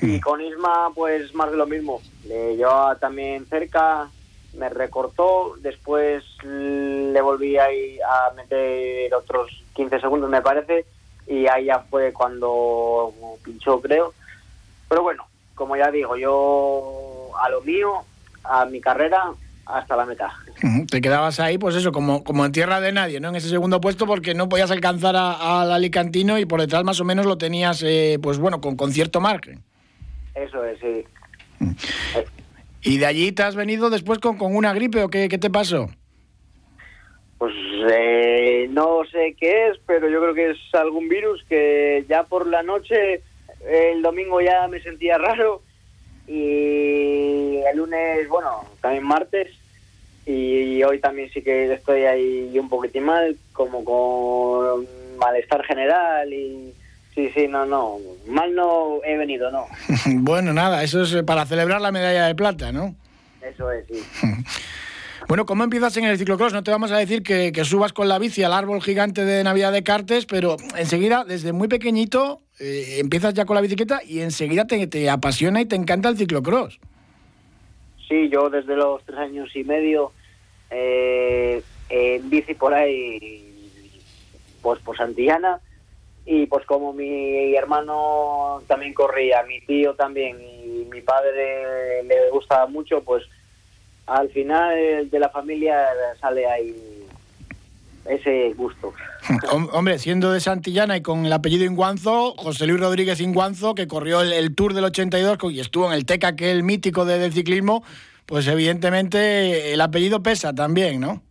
y 0.00 0.18
hmm. 0.18 0.20
con 0.20 0.40
Isma 0.40 0.90
pues 0.94 1.34
más 1.34 1.50
de 1.50 1.56
lo 1.56 1.66
mismo 1.66 2.00
le 2.26 2.56
llevaba 2.56 2.96
también 2.96 3.46
cerca 3.46 4.08
me 4.56 4.68
recortó 4.68 5.54
después 5.60 6.24
le 6.42 7.20
volví 7.20 7.56
a, 7.56 7.64
a 7.66 8.34
meter 8.34 9.12
otros 9.14 9.50
15 9.74 10.00
segundos 10.00 10.30
me 10.30 10.42
parece 10.42 10.84
y 11.26 11.46
ahí 11.46 11.66
ya 11.66 11.80
fue 11.80 12.12
cuando 12.12 13.12
pinchó 13.42 13.80
creo 13.80 14.12
pero 14.88 15.02
bueno 15.02 15.26
como 15.54 15.76
ya 15.76 15.90
digo 15.90 16.16
yo 16.16 17.30
a 17.40 17.48
lo 17.48 17.60
mío 17.62 18.04
a 18.44 18.64
mi 18.66 18.80
carrera 18.80 19.32
hasta 19.66 19.96
la 19.96 20.04
meta. 20.04 20.32
Te 20.90 21.00
quedabas 21.00 21.40
ahí, 21.40 21.58
pues 21.58 21.74
eso, 21.74 21.92
como, 21.92 22.22
como 22.22 22.44
en 22.44 22.52
tierra 22.52 22.80
de 22.80 22.92
nadie, 22.92 23.20
¿no? 23.20 23.28
En 23.28 23.36
ese 23.36 23.48
segundo 23.48 23.80
puesto 23.80 24.06
porque 24.06 24.34
no 24.34 24.48
podías 24.48 24.70
alcanzar 24.70 25.16
al 25.16 25.72
Alicantino 25.72 26.38
y 26.38 26.44
por 26.44 26.60
detrás 26.60 26.84
más 26.84 27.00
o 27.00 27.04
menos 27.04 27.26
lo 27.26 27.38
tenías, 27.38 27.82
eh, 27.82 28.18
pues 28.22 28.38
bueno, 28.38 28.60
con, 28.60 28.76
con 28.76 28.92
cierto 28.92 29.20
margen. 29.20 29.62
Eso 30.34 30.64
es, 30.64 30.78
sí. 30.80 32.24
¿Y 32.84 32.98
de 32.98 33.06
allí 33.06 33.32
te 33.32 33.42
has 33.42 33.56
venido 33.56 33.88
después 33.88 34.18
con, 34.18 34.36
con 34.36 34.54
una 34.54 34.74
gripe 34.74 35.02
o 35.02 35.08
qué, 35.08 35.28
qué 35.30 35.38
te 35.38 35.48
pasó? 35.48 35.88
Pues 37.38 37.54
eh, 37.90 38.68
no 38.70 39.00
sé 39.10 39.34
qué 39.40 39.68
es, 39.68 39.78
pero 39.86 40.08
yo 40.10 40.20
creo 40.20 40.34
que 40.34 40.50
es 40.50 40.58
algún 40.74 41.08
virus 41.08 41.42
que 41.48 42.04
ya 42.08 42.24
por 42.24 42.46
la 42.46 42.62
noche, 42.62 43.22
el 43.66 44.02
domingo 44.02 44.40
ya 44.42 44.68
me 44.68 44.80
sentía 44.80 45.16
raro 45.16 45.62
y 46.28 47.56
el 47.56 47.76
lunes, 47.76 48.28
bueno, 48.28 48.64
también 48.82 49.04
martes 49.04 49.50
y 50.26 50.82
hoy 50.82 50.98
también 51.00 51.30
sí 51.30 51.42
que 51.42 51.72
estoy 51.72 52.02
ahí 52.02 52.58
un 52.58 52.68
poquitín 52.68 53.04
mal, 53.04 53.36
como 53.54 53.82
con 53.82 54.86
malestar 55.18 55.64
general 55.64 56.32
y 56.32 56.74
sí, 57.14 57.30
sí, 57.34 57.48
no, 57.48 57.66
no, 57.66 57.98
mal 58.26 58.54
no 58.54 59.00
he 59.04 59.16
venido, 59.16 59.50
no. 59.50 59.66
bueno, 60.06 60.52
nada, 60.52 60.82
eso 60.82 61.02
es 61.02 61.22
para 61.24 61.46
celebrar 61.46 61.80
la 61.80 61.92
medalla 61.92 62.26
de 62.26 62.34
plata, 62.34 62.72
¿no? 62.72 62.94
Eso 63.42 63.70
es, 63.70 63.86
sí. 63.86 64.02
Bueno, 65.26 65.46
¿cómo 65.46 65.64
empiezas 65.64 65.96
en 65.96 66.04
el 66.04 66.18
ciclocross? 66.18 66.52
No 66.52 66.62
te 66.62 66.70
vamos 66.70 66.92
a 66.92 66.98
decir 66.98 67.22
que, 67.22 67.52
subas 67.64 67.94
con 67.94 68.08
la 68.08 68.18
bici 68.18 68.42
al 68.42 68.52
árbol 68.52 68.82
gigante 68.82 69.24
de 69.24 69.42
Navidad 69.42 69.72
de 69.72 69.82
Cartes, 69.82 70.26
pero 70.26 70.56
enseguida, 70.76 71.24
desde 71.24 71.54
muy 71.54 71.66
pequeñito, 71.66 72.42
eh, 72.60 72.98
empiezas 72.98 73.32
ya 73.32 73.46
con 73.46 73.54
la 73.54 73.62
bicicleta 73.62 74.02
y 74.06 74.20
enseguida 74.20 74.66
te, 74.66 74.86
te, 74.86 75.08
apasiona 75.08 75.62
y 75.62 75.64
te 75.64 75.76
encanta 75.76 76.10
el 76.10 76.18
ciclocross. 76.18 76.78
Sí, 78.06 78.28
yo 78.28 78.50
desde 78.50 78.76
los 78.76 79.02
tres 79.04 79.18
años 79.18 79.48
y 79.56 79.64
medio 79.64 80.12
eh, 80.70 81.62
en 81.88 82.28
bici 82.28 82.52
por 82.52 82.74
ahí, 82.74 83.80
pues 84.60 84.78
por 84.80 84.94
Santillana, 84.94 85.58
y 86.26 86.46
pues 86.46 86.64
como 86.66 86.92
mi 86.92 87.54
hermano 87.54 88.62
también 88.66 88.94
corría, 88.94 89.42
mi 89.42 89.60
tío 89.60 89.94
también 89.94 90.38
y 90.40 90.86
mi 90.90 91.00
padre 91.02 92.02
le 92.04 92.30
gustaba 92.30 92.66
mucho, 92.66 93.02
pues 93.02 93.24
al 94.06 94.28
final 94.30 95.10
de 95.10 95.18
la 95.18 95.28
familia 95.28 95.86
sale 96.20 96.46
ahí 96.46 97.04
ese 98.06 98.52
gusto. 98.54 98.92
Hombre, 99.72 99.98
siendo 99.98 100.32
de 100.32 100.40
Santillana 100.40 100.96
y 100.96 101.02
con 101.02 101.24
el 101.26 101.32
apellido 101.32 101.64
Inguanzo, 101.64 102.34
José 102.36 102.66
Luis 102.66 102.80
Rodríguez 102.80 103.20
Inguanzo, 103.20 103.74
que 103.74 103.86
corrió 103.86 104.20
el, 104.20 104.54
Tour 104.54 104.74
del 104.74 104.84
82 104.84 105.38
y 105.50 105.60
estuvo 105.60 105.86
en 105.86 105.94
el 105.94 106.06
TECA, 106.06 106.36
que 106.36 106.50
es 106.50 106.56
el 106.56 106.62
mítico 106.62 107.04
del 107.04 107.32
ciclismo, 107.32 107.82
pues 108.26 108.46
evidentemente 108.46 109.72
el 109.72 109.80
apellido 109.80 110.22
pesa 110.22 110.54
también, 110.54 111.00
¿no? 111.00 111.22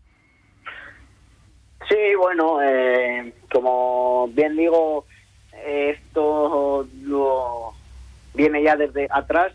Sí, 1.89 2.15
bueno, 2.17 2.61
eh, 2.61 3.33
como 3.53 4.27
bien 4.33 4.57
digo, 4.57 5.05
esto 5.65 6.87
lo 7.03 7.73
viene 8.33 8.63
ya 8.63 8.75
desde 8.75 9.07
atrás, 9.09 9.53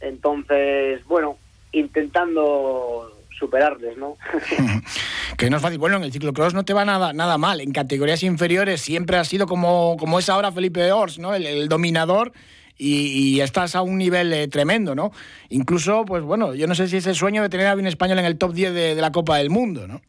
entonces, 0.00 1.04
bueno, 1.04 1.36
intentando 1.72 3.12
superarles, 3.38 3.96
¿no? 3.98 4.16
que 5.36 5.50
no 5.50 5.56
es 5.56 5.62
fácil. 5.62 5.78
Bueno, 5.78 5.96
en 5.96 6.04
el 6.04 6.12
ciclocross 6.12 6.54
no 6.54 6.64
te 6.64 6.72
va 6.72 6.84
nada, 6.84 7.12
nada 7.12 7.38
mal. 7.38 7.60
En 7.60 7.72
categorías 7.72 8.22
inferiores 8.22 8.80
siempre 8.80 9.16
ha 9.16 9.24
sido 9.24 9.46
como, 9.46 9.96
como 9.98 10.18
es 10.18 10.28
ahora 10.28 10.52
Felipe 10.52 10.92
Ors, 10.92 11.18
¿no? 11.18 11.34
El, 11.34 11.68
dominador. 11.68 12.32
Y, 12.78 13.38
estás 13.40 13.76
a 13.76 13.82
un 13.82 13.96
nivel 13.96 14.32
eh, 14.32 14.48
tremendo, 14.48 14.96
¿no? 14.96 15.12
Incluso, 15.50 16.04
pues 16.04 16.24
bueno, 16.24 16.54
yo 16.54 16.66
no 16.66 16.74
sé 16.74 16.88
si 16.88 16.96
es 16.96 17.06
el 17.06 17.14
sueño 17.14 17.42
de 17.42 17.48
tener 17.48 17.68
a 17.68 17.74
un 17.74 17.86
español 17.86 18.18
en 18.18 18.24
el 18.24 18.38
top 18.38 18.54
10 18.54 18.74
de, 18.74 18.94
de, 18.96 19.00
la 19.00 19.12
Copa 19.12 19.36
del 19.36 19.50
Mundo, 19.50 19.86
¿no? 19.86 20.00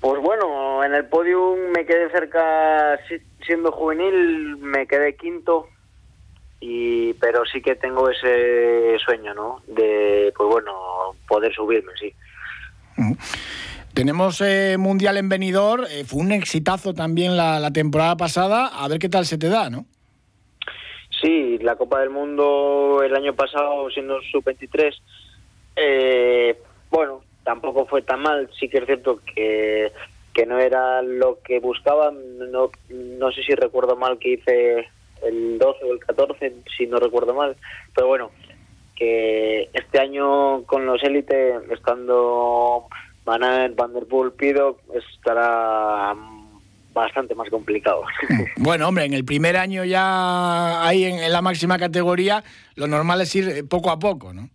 Pues 0.00 0.22
bueno, 0.22 0.46
en 0.86 0.94
el 0.94 1.06
podium 1.06 1.70
me 1.74 1.86
quedé 1.86 2.10
cerca, 2.10 2.98
siendo 3.44 3.72
juvenil, 3.72 4.56
me 4.58 4.86
quedé 4.86 5.16
quinto, 5.16 5.68
y 6.60 7.12
pero 7.14 7.44
sí 7.44 7.60
que 7.60 7.74
tengo 7.74 8.08
ese 8.08 8.96
sueño, 9.04 9.34
¿no? 9.34 9.62
De, 9.66 10.32
pues 10.36 10.48
bueno, 10.48 10.72
poder 11.28 11.54
subirme, 11.54 11.92
sí. 11.98 12.14
Tenemos 13.92 14.40
eh, 14.40 14.76
Mundial 14.78 15.16
en 15.18 15.28
Benidorm, 15.28 15.84
eh, 15.84 16.04
fue 16.04 16.20
un 16.20 16.32
exitazo 16.32 16.94
también 16.94 17.36
la, 17.36 17.70
temporada 17.70 18.16
pasada, 18.16 18.66
a 18.66 18.88
ver 18.88 18.98
qué 18.98 19.08
tal 19.08 19.24
se 19.26 19.38
te 19.38 19.48
da, 19.48 19.70
¿no? 19.70 19.84
Sí, 21.20 21.58
la 21.58 21.76
Copa 21.76 22.00
del 22.00 22.10
Mundo 22.10 23.02
el 23.04 23.14
año 23.14 23.34
pasado 23.34 23.88
siendo 23.90 24.20
sub-23, 24.32 24.94
eh, 25.76 26.58
bueno, 26.90 27.22
tampoco 27.44 27.86
fue 27.86 28.02
tan 28.02 28.20
mal, 28.20 28.50
sí 28.58 28.68
que 28.68 28.78
es 28.78 28.86
cierto 28.86 29.20
que, 29.34 29.92
que 30.34 30.44
no 30.46 30.58
era 30.58 31.00
lo 31.00 31.38
que 31.42 31.60
buscaba, 31.60 32.10
no, 32.10 32.70
no 32.90 33.32
sé 33.32 33.42
si 33.44 33.54
recuerdo 33.54 33.96
mal 33.96 34.18
que 34.18 34.34
hice 34.34 34.88
el 35.22 35.58
12 35.58 35.84
o 35.84 35.92
el 35.92 36.00
14, 36.00 36.52
si 36.76 36.86
no 36.86 36.98
recuerdo 36.98 37.34
mal. 37.34 37.56
Pero 37.94 38.08
bueno, 38.08 38.30
que 38.96 39.70
este 39.72 39.98
año 39.98 40.64
con 40.64 40.84
los 40.84 41.02
élites, 41.02 41.62
estando 41.70 42.88
Van 43.24 43.42
a 43.42 43.68
Van 43.68 43.94
der 43.94 44.06
Poel, 44.06 44.32
Pido, 44.32 44.78
estará 44.92 46.14
bastante 46.92 47.34
más 47.34 47.48
complicado. 47.50 48.02
Bueno, 48.56 48.88
hombre, 48.88 49.04
en 49.04 49.14
el 49.14 49.24
primer 49.24 49.56
año 49.56 49.84
ya 49.84 50.86
ahí 50.86 51.04
en, 51.04 51.32
la 51.32 51.42
máxima 51.42 51.78
categoría, 51.78 52.44
lo 52.76 52.86
normal 52.86 53.20
es 53.20 53.34
ir 53.34 53.68
poco 53.68 53.90
a 53.90 53.98
poco, 53.98 54.32
¿no? 54.32 54.48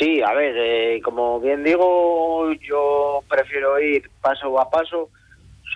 Sí, 0.00 0.22
a 0.22 0.32
ver, 0.32 0.54
eh, 0.56 1.02
como 1.04 1.38
bien 1.40 1.62
digo, 1.62 2.50
yo 2.54 3.22
prefiero 3.28 3.78
ir 3.78 4.10
paso 4.22 4.58
a 4.58 4.70
paso, 4.70 5.10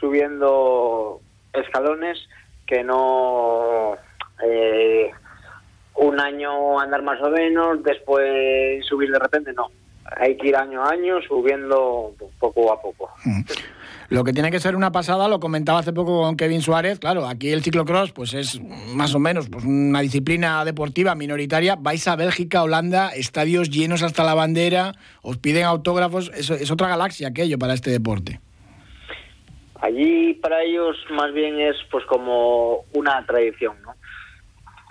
subiendo 0.01 1.21
escalones, 1.53 2.27
que 2.67 2.83
no 2.83 3.99
eh, 4.43 5.11
un 5.97 6.19
año 6.19 6.81
andar 6.81 7.03
más 7.03 7.21
o 7.21 7.29
menos, 7.29 7.83
después 7.83 8.83
subir 8.87 9.11
de 9.11 9.19
repente, 9.19 9.53
no. 9.53 9.71
Hay 10.17 10.39
que 10.39 10.49
ir 10.49 10.57
año 10.57 10.83
a 10.83 10.91
año 10.91 11.21
subiendo 11.21 12.15
poco 12.39 12.73
a 12.73 12.81
poco. 12.81 13.11
Mm. 13.27 13.43
Lo 14.09 14.25
que 14.25 14.33
tiene 14.33 14.51
que 14.51 14.61
ser 14.61 14.77
una 14.77 14.93
pasada, 14.93 15.29
lo 15.29 15.41
comentaba 15.41 15.79
hace 15.79 15.93
poco 15.93 16.23
con 16.23 16.37
Kevin 16.37 16.61
Suárez, 16.61 16.99
claro, 16.99 17.27
aquí 17.27 17.51
el 17.51 17.63
ciclocross 17.63 18.13
pues 18.13 18.35
es 18.35 18.61
más 18.95 19.15
o 19.15 19.19
menos 19.19 19.49
pues 19.49 19.65
una 19.65 20.01
disciplina 20.01 20.65
deportiva 20.65 21.15
minoritaria. 21.15 21.77
Vais 21.77 22.07
a 22.07 22.17
Bélgica, 22.17 22.63
Holanda, 22.63 23.11
estadios 23.11 23.71
llenos 23.71 24.03
hasta 24.03 24.25
la 24.25 24.35
bandera, 24.35 24.93
os 25.23 25.39
piden 25.39 25.65
autógrafos, 25.65 26.31
eso 26.35 26.55
es 26.55 26.71
otra 26.71 26.89
galaxia 26.89 27.29
aquello 27.29 27.59
para 27.59 27.75
este 27.75 27.91
deporte. 27.91 28.41
Allí 29.81 30.35
para 30.35 30.63
ellos 30.63 30.97
más 31.11 31.33
bien 31.33 31.61
es 31.61 31.77
pues 31.91 32.05
como 32.07 32.85
una 32.95 33.25
tradición, 33.27 33.77
¿no? 33.83 33.95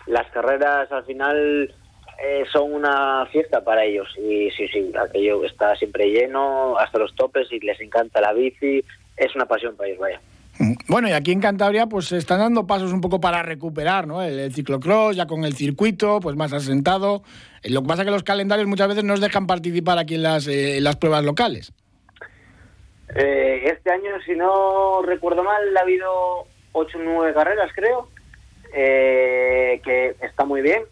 Las 0.06 0.30
carreras 0.32 0.91
al 0.91 1.06
final 1.06 1.73
eh, 2.21 2.45
son 2.52 2.73
una 2.73 3.26
fiesta 3.32 3.63
para 3.63 3.84
ellos 3.86 4.08
y 4.17 4.52
sí, 4.52 4.67
sí, 4.67 4.91
aquello 4.99 5.43
está 5.45 5.76
siempre 5.76 6.06
lleno 6.06 6.78
hasta 6.78 6.99
los 6.99 7.15
topes 7.15 7.52
y 7.52 7.60
les 7.60 7.80
encanta 7.82 8.21
la 8.21 8.34
bici, 8.34 8.84
es 9.17 9.36
una 9.36 9.45
pasión 9.45 9.76
para 9.76 9.89
ellos, 9.89 9.99
vaya. 9.99 10.21
Bueno, 10.88 11.10
y 11.10 11.13
aquí 11.13 11.32
en 11.32 11.41
Cantabria 11.41 11.88
pues 11.88 12.06
se 12.06 12.17
están 12.17 12.39
dando 12.39 12.67
pasos 12.67 12.93
un 12.93 13.02
poco 13.02 13.19
para 13.19 13.41
recuperar 13.41 14.06
¿no? 14.08 14.21
el, 14.21 14.54
ciclocross, 14.54 15.15
ya 15.15 15.26
con 15.26 15.45
el 15.45 15.56
circuito 15.56 16.19
pues 16.19 16.36
más 16.36 16.54
asentado. 16.54 17.23
Eh, 17.63 17.69
lo 17.71 17.82
que 17.82 17.88
pasa 17.88 18.02
es 18.04 18.06
que 18.06 18.12
los 18.12 18.23
calendarios 18.23 18.67
muchas 18.67 18.88
veces 18.88 19.04
nos 19.04 19.19
dejan 19.19 19.47
participar 19.47 19.97
aquí 19.97 20.15
en 20.15 20.23
las, 20.23 20.47
eh, 20.47 20.80
las 20.80 20.95
pruebas 20.97 21.23
locales. 21.23 21.73
Eh, 23.15 23.63
este 23.65 23.91
año, 23.91 24.12
si 24.26 24.34
no 24.34 25.02
recuerdo 25.02 25.43
mal, 25.43 25.76
ha 25.76 25.82
habido 25.82 26.45
8 26.71 26.97
o 26.97 27.02
9 27.02 27.34
carreras, 27.34 27.71
creo, 27.76 28.10
que 28.71 30.15
está 30.21 30.45
muy 30.45 30.62
bien. 30.62 30.84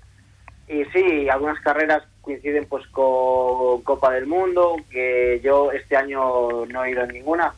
Y 0.67 0.85
sí, 0.85 1.29
algunas 1.29 1.59
carreras 1.61 2.03
coinciden 2.21 2.65
pues 2.67 2.85
con 2.87 3.81
Copa 3.83 4.11
del 4.11 4.25
Mundo, 4.27 4.75
que 4.89 5.39
yo 5.43 5.71
este 5.71 5.95
año 5.97 6.65
no 6.65 6.83
he 6.83 6.91
ido 6.91 7.03
en 7.03 7.13
ninguna 7.13 7.53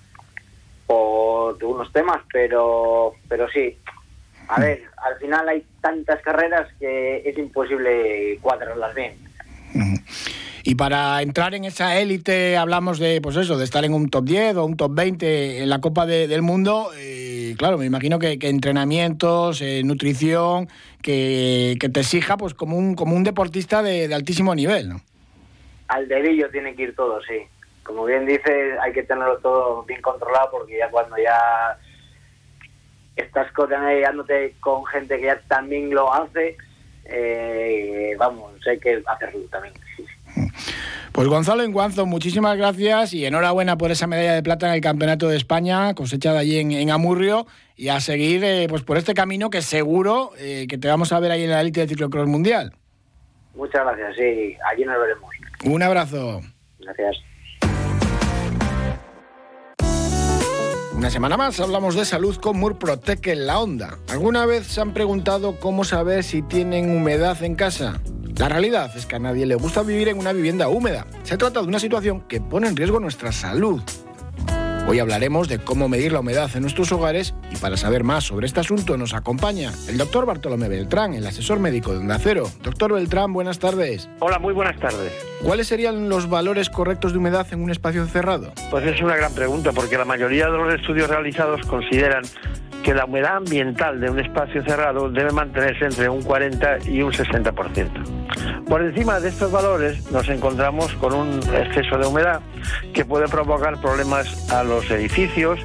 por 0.85 1.63
unos 1.63 1.91
temas, 1.91 2.21
pero, 2.31 3.13
pero 3.27 3.47
sí. 3.49 3.77
A 4.47 4.59
ver, 4.59 4.83
al 4.97 5.17
final 5.19 5.47
hay 5.49 5.65
tantas 5.81 6.21
carreras 6.21 6.67
que 6.79 7.21
es 7.25 7.37
imposible 7.37 8.37
cuadrarlas 8.41 8.93
bien. 8.95 9.13
Y 10.65 10.75
para 10.75 11.21
entrar 11.21 11.55
en 11.55 11.65
esa 11.65 11.99
élite 11.99 12.55
hablamos 12.55 12.97
de, 12.97 13.19
pues 13.21 13.35
eso, 13.35 13.57
de 13.57 13.65
estar 13.65 13.83
en 13.83 13.93
un 13.93 14.09
top 14.09 14.23
10 14.23 14.55
o 14.55 14.65
un 14.65 14.77
top 14.77 14.93
20 14.93 15.63
en 15.63 15.69
la 15.69 15.81
Copa 15.81 16.05
del 16.05 16.41
Mundo. 16.41 16.91
Eh, 16.97 17.55
claro, 17.57 17.77
me 17.77 17.85
imagino 17.85 18.17
que, 18.17 18.37
entrenamientos, 18.41 19.61
eh, 19.61 19.81
nutrición, 19.83 20.69
que, 21.01 21.75
te 21.79 21.99
exija 21.99 22.37
pues 22.37 22.53
como 22.53 22.77
un, 22.77 22.95
como 22.95 23.15
un 23.15 23.23
deportista 23.23 23.83
de, 23.83 24.07
de 24.07 24.15
altísimo 24.15 24.55
nivel, 24.55 24.89
¿no? 24.89 25.01
Al 25.89 26.07
dedillo 26.07 26.49
tiene 26.49 26.75
que 26.75 26.83
ir 26.83 26.95
todo, 26.95 27.21
sí 27.23 27.45
como 27.83 28.05
bien 28.05 28.25
dices, 28.25 28.77
hay 28.81 28.93
que 28.93 29.03
tenerlo 29.03 29.37
todo 29.39 29.83
bien 29.83 30.01
controlado 30.01 30.51
porque 30.51 30.77
ya 30.77 30.89
cuando 30.89 31.17
ya 31.17 31.77
estás 33.15 33.51
coordinándote 33.51 34.55
con 34.59 34.85
gente 34.85 35.17
que 35.17 35.25
ya 35.25 35.39
también 35.47 35.93
lo 35.93 36.13
hace, 36.13 36.57
eh, 37.05 38.15
vamos, 38.17 38.53
hay 38.67 38.79
que 38.79 39.03
hacerlo 39.05 39.41
también. 39.51 39.73
Pues 41.11 41.27
Gonzalo 41.27 41.61
Enguanzo, 41.61 42.07
muchísimas 42.07 42.57
gracias 42.57 43.13
y 43.13 43.25
enhorabuena 43.25 43.77
por 43.77 43.91
esa 43.91 44.07
medalla 44.07 44.33
de 44.33 44.41
plata 44.41 44.67
en 44.67 44.73
el 44.73 44.81
Campeonato 44.81 45.27
de 45.27 45.37
España 45.37 45.93
cosechada 45.93 46.39
allí 46.39 46.57
en, 46.57 46.89
Amurrio 46.89 47.45
y 47.75 47.89
a 47.89 47.99
seguir 47.99 48.43
eh, 48.43 48.65
pues 48.67 48.81
por 48.81 48.97
este 48.97 49.13
camino 49.13 49.51
que 49.51 49.61
seguro 49.61 50.31
eh, 50.39 50.65
que 50.67 50.79
te 50.79 50.87
vamos 50.87 51.13
a 51.13 51.19
ver 51.19 51.31
ahí 51.31 51.43
en 51.43 51.51
la 51.51 51.61
élite 51.61 51.81
del 51.81 51.89
ciclocross 51.89 52.27
mundial. 52.27 52.73
Muchas 53.53 53.85
gracias, 53.85 54.15
sí, 54.15 54.57
allí 54.71 54.85
nos 54.85 54.99
veremos. 54.99 55.29
Un 55.65 55.83
abrazo. 55.83 56.41
Gracias. 56.79 57.17
Una 61.03 61.09
semana 61.09 61.35
más 61.35 61.59
hablamos 61.59 61.95
de 61.95 62.05
salud 62.05 62.37
con 62.37 62.57
Murprotec 62.57 63.27
en 63.27 63.45
la 63.45 63.59
onda. 63.59 63.97
¿Alguna 64.07 64.45
vez 64.45 64.67
se 64.67 64.79
han 64.79 64.93
preguntado 64.93 65.59
cómo 65.59 65.83
saber 65.83 66.23
si 66.23 66.41
tienen 66.41 66.95
humedad 66.95 67.43
en 67.43 67.55
casa? 67.55 67.99
La 68.37 68.47
realidad 68.47 68.89
es 68.95 69.05
que 69.05 69.17
a 69.17 69.19
nadie 69.19 69.45
le 69.45 69.55
gusta 69.55 69.81
vivir 69.81 70.07
en 70.07 70.17
una 70.17 70.31
vivienda 70.31 70.69
húmeda. 70.69 71.05
Se 71.23 71.35
trata 71.35 71.61
de 71.61 71.67
una 71.67 71.79
situación 71.79 72.21
que 72.21 72.39
pone 72.39 72.69
en 72.69 72.77
riesgo 72.77 73.01
nuestra 73.01 73.33
salud. 73.33 73.81
Hoy 74.85 74.99
hablaremos 74.99 75.47
de 75.47 75.59
cómo 75.59 75.87
medir 75.87 76.11
la 76.11 76.19
humedad 76.19 76.49
en 76.55 76.61
nuestros 76.61 76.91
hogares 76.91 77.33
y 77.49 77.55
para 77.55 77.77
saber 77.77 78.03
más 78.03 78.25
sobre 78.25 78.47
este 78.47 78.59
asunto 78.59 78.97
nos 78.97 79.13
acompaña 79.13 79.71
el 79.87 79.97
doctor 79.97 80.25
Bartolomé 80.25 80.67
Beltrán, 80.67 81.13
el 81.13 81.25
asesor 81.25 81.59
médico 81.59 81.93
de 81.93 81.99
Onda 81.99 82.19
Cero. 82.19 82.49
Doctor 82.61 82.93
Beltrán, 82.93 83.31
buenas 83.31 83.59
tardes. 83.59 84.09
Hola, 84.19 84.39
muy 84.39 84.53
buenas 84.53 84.77
tardes. 84.79 85.13
¿Cuáles 85.41 85.67
serían 85.67 86.09
los 86.09 86.29
valores 86.29 86.69
correctos 86.69 87.13
de 87.13 87.19
humedad 87.19 87.47
en 87.51 87.63
un 87.63 87.71
espacio 87.71 88.05
cerrado? 88.07 88.51
Pues 88.71 88.85
es 88.85 89.01
una 89.01 89.15
gran 89.15 89.33
pregunta 89.33 89.71
porque 89.71 89.97
la 89.97 90.05
mayoría 90.05 90.49
de 90.49 90.57
los 90.57 90.73
estudios 90.73 91.09
realizados 91.09 91.61
consideran 91.65 92.23
que 92.83 92.93
la 92.93 93.05
humedad 93.05 93.37
ambiental 93.37 93.99
de 93.99 94.09
un 94.09 94.19
espacio 94.19 94.61
cerrado 94.63 95.09
debe 95.09 95.31
mantenerse 95.31 95.85
entre 95.85 96.09
un 96.09 96.21
40 96.21 96.89
y 96.89 97.01
un 97.01 97.11
60%. 97.11 98.65
Por 98.67 98.81
encima 98.81 99.19
de 99.19 99.29
estos 99.29 99.51
valores 99.51 100.11
nos 100.11 100.27
encontramos 100.29 100.93
con 100.95 101.13
un 101.13 101.39
exceso 101.55 101.97
de 101.97 102.05
humedad 102.05 102.41
que 102.93 103.05
puede 103.05 103.27
provocar 103.27 103.79
problemas 103.79 104.51
a 104.51 104.63
los 104.63 104.89
edificios, 104.91 105.59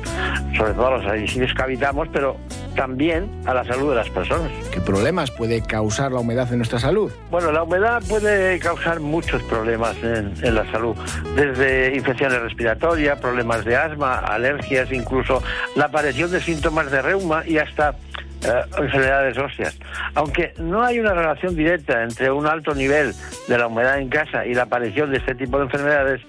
sobre 0.57 0.73
todo 0.75 0.87
a 0.87 0.99
los 0.99 1.13
edificios 1.13 1.53
que 1.55 1.63
habitamos, 1.63 2.09
pero 2.13 2.37
también 2.79 3.29
a 3.45 3.53
la 3.53 3.65
salud 3.65 3.91
de 3.91 3.97
las 3.97 4.09
personas. 4.09 4.53
¿Qué 4.73 4.81
problemas 4.81 5.33
puede 5.33 5.61
causar 5.63 6.13
la 6.13 6.21
humedad 6.21 6.51
en 6.53 6.59
nuestra 6.59 6.79
salud? 6.79 7.11
Bueno, 7.29 7.51
la 7.51 7.65
humedad 7.65 8.01
puede 8.09 8.57
causar 8.61 9.01
muchos 9.01 9.43
problemas 9.43 9.97
en, 10.05 10.33
en 10.43 10.55
la 10.55 10.65
salud, 10.71 10.97
desde 11.35 11.97
infecciones 11.97 12.41
respiratorias, 12.41 13.19
problemas 13.19 13.65
de 13.65 13.77
asma, 13.77 14.21
alergias, 14.21 14.93
incluso 14.93 15.43
la 15.75 15.87
aparición 15.87 16.31
de 16.31 16.41
síntomas 16.41 16.89
de 16.93 17.03
reuma 17.03 17.43
y 17.45 17.59
hasta 17.59 17.97
eh, 18.45 18.65
enfermedades 18.79 19.37
óseas. 19.39 19.79
Aunque 20.15 20.53
no 20.59 20.83
hay 20.83 20.99
una 21.01 21.15
relación 21.15 21.57
directa 21.57 22.03
entre 22.03 22.31
un 22.31 22.47
alto 22.47 22.75
nivel 22.75 23.13
de 23.49 23.59
la 23.59 23.67
humedad 23.67 23.99
en 23.99 24.09
casa 24.09 24.47
y 24.47 24.55
la 24.55 24.63
aparición 24.63 25.11
de 25.11 25.19
este 25.19 25.35
tipo 25.35 25.59
de 25.59 25.65
enfermedades, 25.65 26.21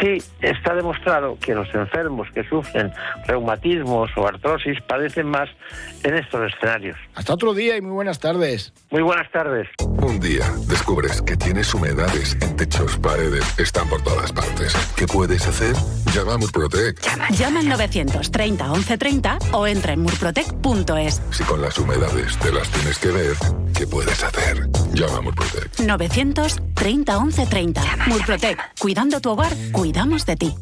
sí 0.00 0.22
está 0.40 0.74
demostrado 0.74 1.36
que 1.40 1.54
los 1.54 1.72
enfermos 1.74 2.28
que 2.32 2.44
sufren 2.44 2.92
reumatismos 3.26 4.10
o 4.16 4.26
artrosis 4.26 4.80
padecen 4.82 5.26
más 5.26 5.48
en 6.04 6.14
estos 6.14 6.52
escenarios. 6.52 6.96
Hasta 7.14 7.34
otro 7.34 7.54
día 7.54 7.76
y 7.76 7.80
muy 7.80 7.92
buenas 7.92 8.18
tardes. 8.18 8.72
Muy 8.90 9.02
buenas 9.02 9.30
tardes. 9.30 9.68
Un 9.80 10.20
día 10.20 10.44
descubres 10.68 11.22
que 11.22 11.36
tienes 11.36 11.72
humedades 11.74 12.36
en 12.40 12.56
techos, 12.56 12.96
paredes, 12.98 13.58
están 13.58 13.88
por 13.88 14.02
todas 14.02 14.32
partes. 14.32 14.74
¿Qué 14.96 15.06
puedes 15.06 15.46
hacer? 15.46 15.74
Llama 16.14 16.34
a 16.34 16.38
Murprotec. 16.38 17.00
Llama, 17.02 17.28
llama 17.30 17.60
al 17.60 17.68
930 17.68 18.64
1130 18.68 19.38
o 19.52 19.66
entra 19.66 19.92
en 19.92 20.00
murprotec.es 20.00 21.20
con 21.48 21.62
las 21.62 21.78
humedades 21.78 22.36
te 22.38 22.52
las 22.52 22.68
tienes 22.68 22.98
que 22.98 23.08
ver, 23.08 23.34
¿qué 23.74 23.86
puedes 23.86 24.22
hacer? 24.22 24.68
Llama 24.92 25.16
a 25.16 25.20
Murprotec. 25.22 25.80
930 25.80 27.20
1130. 27.20 27.82
Murprotec. 28.06 28.58
Cuidando 28.78 29.18
tu 29.20 29.30
hogar, 29.30 29.52
cuidamos 29.72 30.26
de 30.26 30.36
ti. 30.36 30.54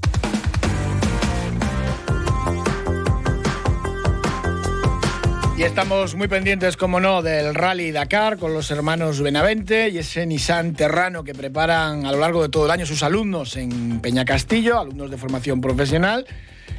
Y 5.58 5.62
estamos 5.64 6.14
muy 6.14 6.28
pendientes, 6.28 6.76
como 6.76 7.00
no, 7.00 7.20
del 7.22 7.54
Rally 7.54 7.90
Dakar 7.90 8.38
con 8.38 8.54
los 8.54 8.70
hermanos 8.70 9.20
Benavente 9.20 9.88
y 9.88 9.98
ese 9.98 10.24
Nissan 10.24 10.74
Terrano 10.74 11.24
que 11.24 11.34
preparan 11.34 12.06
a 12.06 12.12
lo 12.12 12.20
largo 12.20 12.42
de 12.42 12.48
todo 12.48 12.66
el 12.66 12.70
año 12.70 12.86
sus 12.86 13.02
alumnos 13.02 13.56
en 13.56 14.00
Peña 14.00 14.24
Castillo, 14.24 14.78
alumnos 14.78 15.10
de 15.10 15.16
formación 15.16 15.60
profesional. 15.60 16.26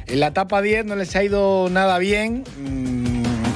En 0.06 0.20
la 0.20 0.28
etapa 0.28 0.62
10 0.62 0.86
no 0.86 0.96
les 0.96 1.14
ha 1.14 1.22
ido 1.22 1.68
nada 1.68 1.98
bien. 1.98 2.44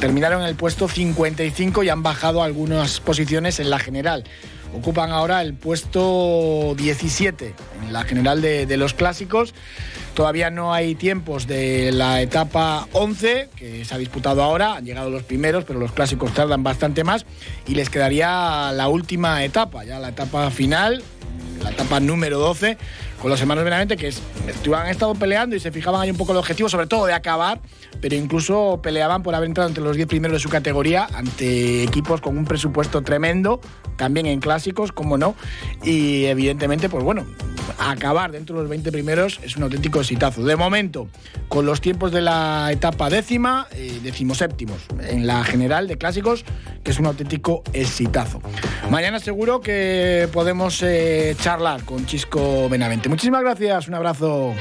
Terminaron 0.02 0.42
en 0.42 0.48
el 0.48 0.56
puesto 0.56 0.88
55 0.88 1.84
y 1.84 1.88
han 1.88 2.02
bajado 2.02 2.42
algunas 2.42 2.98
posiciones 2.98 3.60
en 3.60 3.70
la 3.70 3.78
general. 3.78 4.24
Ocupan 4.76 5.12
ahora 5.12 5.42
el 5.42 5.54
puesto 5.54 6.74
17 6.76 7.54
en 7.84 7.92
la 7.92 8.02
general 8.02 8.42
de, 8.42 8.76
los 8.76 8.94
clásicos. 8.94 9.54
Todavía 10.14 10.50
no 10.50 10.74
hay 10.74 10.96
tiempos 10.96 11.46
de 11.46 11.92
la 11.92 12.20
etapa 12.20 12.88
11, 12.94 13.50
que 13.54 13.84
se 13.84 13.94
ha 13.94 13.98
disputado 13.98 14.42
ahora. 14.42 14.74
Han 14.74 14.84
llegado 14.84 15.08
los 15.08 15.22
primeros, 15.22 15.62
pero 15.62 15.78
los 15.78 15.92
clásicos 15.92 16.34
tardan 16.34 16.64
bastante 16.64 17.04
más. 17.04 17.24
Y 17.68 17.76
les 17.76 17.88
quedaría 17.88 18.72
la 18.72 18.88
última 18.88 19.44
etapa, 19.44 19.84
ya 19.84 20.00
la 20.00 20.08
etapa 20.08 20.50
final, 20.50 21.00
la 21.62 21.70
etapa 21.70 22.00
número 22.00 22.40
12, 22.40 22.76
con 23.22 23.30
los 23.30 23.40
hermanos 23.40 23.62
Benavente, 23.62 23.96
que 23.96 24.12
han 24.74 24.88
estado 24.88 25.14
peleando 25.14 25.54
y 25.54 25.60
se 25.60 25.70
fijaban 25.70 26.00
ahí 26.00 26.10
un 26.10 26.16
poco 26.16 26.32
el 26.32 26.38
objetivo, 26.38 26.68
sobre 26.68 26.88
todo 26.88 27.06
de 27.06 27.12
acabar, 27.12 27.60
pero 28.00 28.16
incluso 28.16 28.80
peleaban 28.82 29.22
por 29.22 29.32
haber 29.36 29.46
entrado 29.46 29.68
entre 29.68 29.84
los 29.84 29.94
10 29.94 30.08
primeros 30.08 30.34
de 30.34 30.40
su 30.40 30.48
categoría 30.48 31.06
ante 31.14 31.84
equipos 31.84 32.20
con 32.20 32.36
un 32.36 32.44
presupuesto 32.44 33.02
tremendo, 33.02 33.60
también 33.96 34.26
en 34.26 34.40
clásicos, 34.40 34.90
como 34.90 35.18
no, 35.18 35.36
y 35.84 36.24
evidentemente, 36.24 36.88
pues 36.88 37.04
bueno, 37.04 37.24
acabar 37.78 38.32
dentro 38.32 38.56
de 38.56 38.62
los 38.62 38.70
20 38.70 38.90
primeros 38.90 39.38
es 39.44 39.56
un 39.56 39.62
auténtico 39.62 40.00
exitazo. 40.00 40.42
De 40.42 40.56
momento, 40.56 41.06
con 41.48 41.64
los 41.64 41.80
tiempos 41.80 42.10
de 42.10 42.22
la 42.22 42.70
etapa 42.72 43.08
décima, 43.08 43.68
eh, 43.70 44.00
decimoséptimos 44.02 44.78
en 45.00 45.28
la 45.28 45.44
general 45.44 45.86
de 45.86 45.96
clásicos, 45.96 46.44
que 46.82 46.90
es 46.90 46.98
un 46.98 47.06
auténtico 47.06 47.62
exitazo. 47.72 48.40
Mañana 48.90 49.20
seguro 49.20 49.60
que 49.60 50.28
podemos 50.32 50.82
eh, 50.82 51.36
charlar 51.40 51.84
con 51.84 52.04
Chisco 52.06 52.68
Benavente. 52.68 53.11
Muchísimas 53.12 53.42
gracias, 53.42 53.88
un 53.88 53.94
abrazo. 53.94 54.54